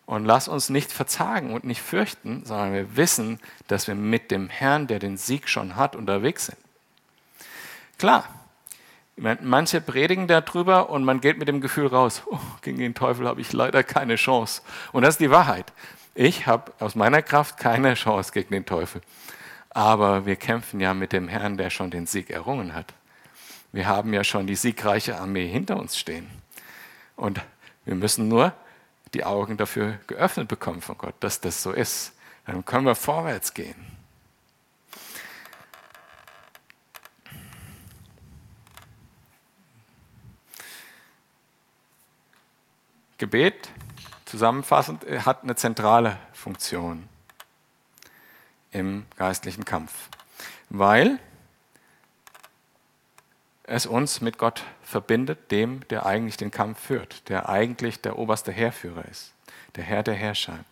[0.06, 4.50] Und lass uns nicht verzagen und nicht fürchten, sondern wir wissen, dass wir mit dem
[4.50, 6.58] Herrn, der den Sieg schon hat, unterwegs sind.
[7.98, 8.28] Klar,
[9.16, 13.42] Manche predigen darüber und man geht mit dem Gefühl raus, oh, gegen den Teufel habe
[13.42, 14.64] ich leider keine Chance.
[14.92, 15.72] Und das ist die Wahrheit.
[16.16, 19.02] Ich habe aus meiner Kraft keine Chance gegen den Teufel.
[19.70, 22.94] Aber wir kämpfen ja mit dem Herrn, der schon den Sieg errungen hat.
[23.72, 26.28] Wir haben ja schon die siegreiche Armee hinter uns stehen.
[27.16, 27.40] Und
[27.86, 28.54] wir müssen nur
[29.14, 32.14] die Augen dafür geöffnet bekommen von Gott, dass das so ist.
[32.48, 33.93] Dann können wir vorwärts gehen.
[43.24, 43.70] Gebet,
[44.26, 47.08] zusammenfassend, hat eine zentrale Funktion
[48.72, 50.10] im geistlichen Kampf,
[50.70, 51.20] weil
[53.64, 58.52] es uns mit Gott verbindet, dem, der eigentlich den Kampf führt, der eigentlich der oberste
[58.52, 59.32] Heerführer ist,
[59.78, 60.66] der Herr der Herrscher.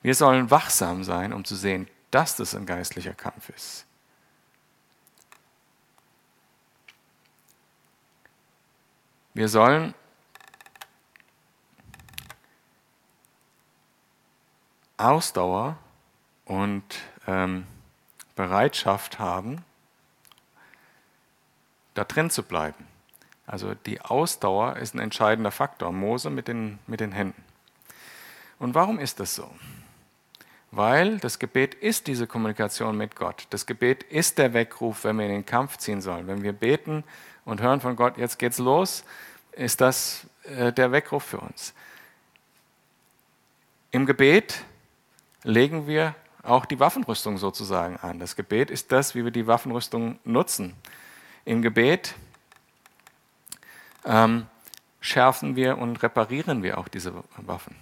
[0.00, 3.84] Wir sollen wachsam sein, um zu sehen, dass das ein geistlicher Kampf ist.
[9.34, 9.92] Wir sollen
[14.96, 15.76] Ausdauer
[16.44, 16.84] und
[17.26, 17.66] ähm,
[18.34, 19.64] Bereitschaft haben,
[21.94, 22.86] da drin zu bleiben.
[23.46, 25.92] Also die Ausdauer ist ein entscheidender Faktor.
[25.92, 27.42] Mose mit den, mit den Händen.
[28.58, 29.50] Und warum ist das so?
[30.72, 33.46] Weil das Gebet ist diese Kommunikation mit Gott.
[33.50, 36.26] Das Gebet ist der Weckruf, wenn wir in den Kampf ziehen sollen.
[36.26, 37.04] Wenn wir beten
[37.44, 39.04] und hören von Gott, jetzt geht's los,
[39.52, 41.72] ist das äh, der Weckruf für uns.
[43.90, 44.64] Im Gebet
[45.46, 48.18] legen wir auch die Waffenrüstung sozusagen an.
[48.18, 50.74] Das Gebet ist das, wie wir die Waffenrüstung nutzen.
[51.44, 52.14] Im Gebet
[54.04, 54.46] ähm,
[55.00, 57.76] schärfen wir und reparieren wir auch diese Waffen.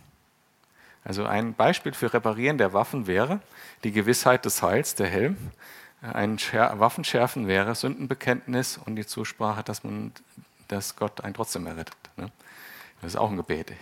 [1.05, 3.41] Also ein Beispiel für Reparieren der Waffen wäre
[3.83, 5.37] die Gewissheit des Heils, der Helm.
[6.01, 10.13] Ein Scher Waffenschärfen wäre Sündenbekenntnis und die Zusprache, dass, man,
[10.69, 11.97] dass Gott einen trotzdem errettet.
[12.17, 12.31] Ne?
[13.01, 13.73] Das ist auch ein Gebet.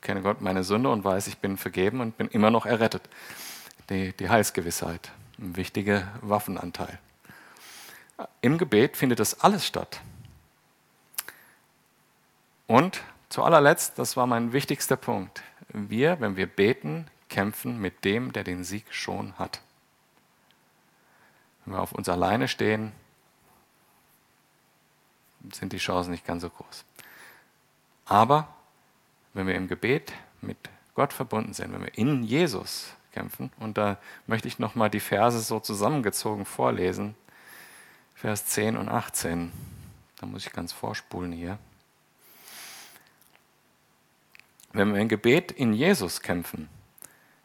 [0.00, 3.08] Kenne Gott meine Sünde und weiß, ich bin vergeben und bin immer noch errettet
[3.90, 6.98] die, die Heilsgewissheit, ein wichtiger Waffenanteil.
[8.40, 10.00] Im Gebet findet das alles statt.
[12.66, 18.32] Und zu allerletzt, das war mein wichtigster Punkt, wir, wenn wir beten, kämpfen mit dem,
[18.32, 19.60] der den Sieg schon hat.
[21.64, 22.92] Wenn wir auf uns alleine stehen,
[25.52, 26.84] sind die Chancen nicht ganz so groß.
[28.06, 28.48] Aber
[29.38, 30.56] wenn wir im Gebet mit
[30.94, 33.52] Gott verbunden sind, wenn wir in Jesus kämpfen.
[33.60, 37.14] Und da möchte ich nochmal die Verse so zusammengezogen vorlesen.
[38.16, 39.52] Vers 10 und 18.
[40.18, 41.56] Da muss ich ganz vorspulen hier.
[44.72, 46.68] Wenn wir im Gebet in Jesus kämpfen,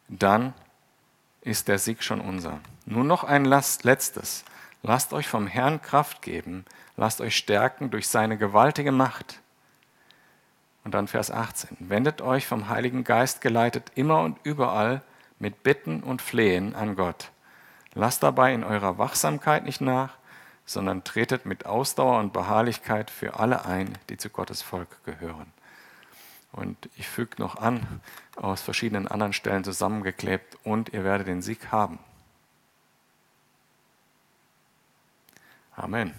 [0.07, 0.55] dann
[1.41, 2.59] ist der Sieg schon unser.
[2.87, 4.45] Nur noch ein letztes.
[4.81, 6.65] Lasst euch vom Herrn Kraft geben,
[6.97, 9.42] lasst euch stärken durch seine gewaltige Macht.
[10.83, 11.77] Und dann Vers 18.
[11.79, 15.01] Wendet euch vom Heiligen Geist geleitet immer und überall
[15.39, 17.31] mit Bitten und Flehen an Gott.
[17.93, 20.15] Lasst dabei in eurer Wachsamkeit nicht nach,
[20.65, 25.51] sondern tretet mit Ausdauer und Beharrlichkeit für alle ein, die zu Gottes Volk gehören.
[26.51, 28.01] Und ich füge noch an,
[28.35, 31.99] aus verschiedenen anderen Stellen zusammengeklebt, und ihr werdet den Sieg haben.
[35.75, 36.13] Amen.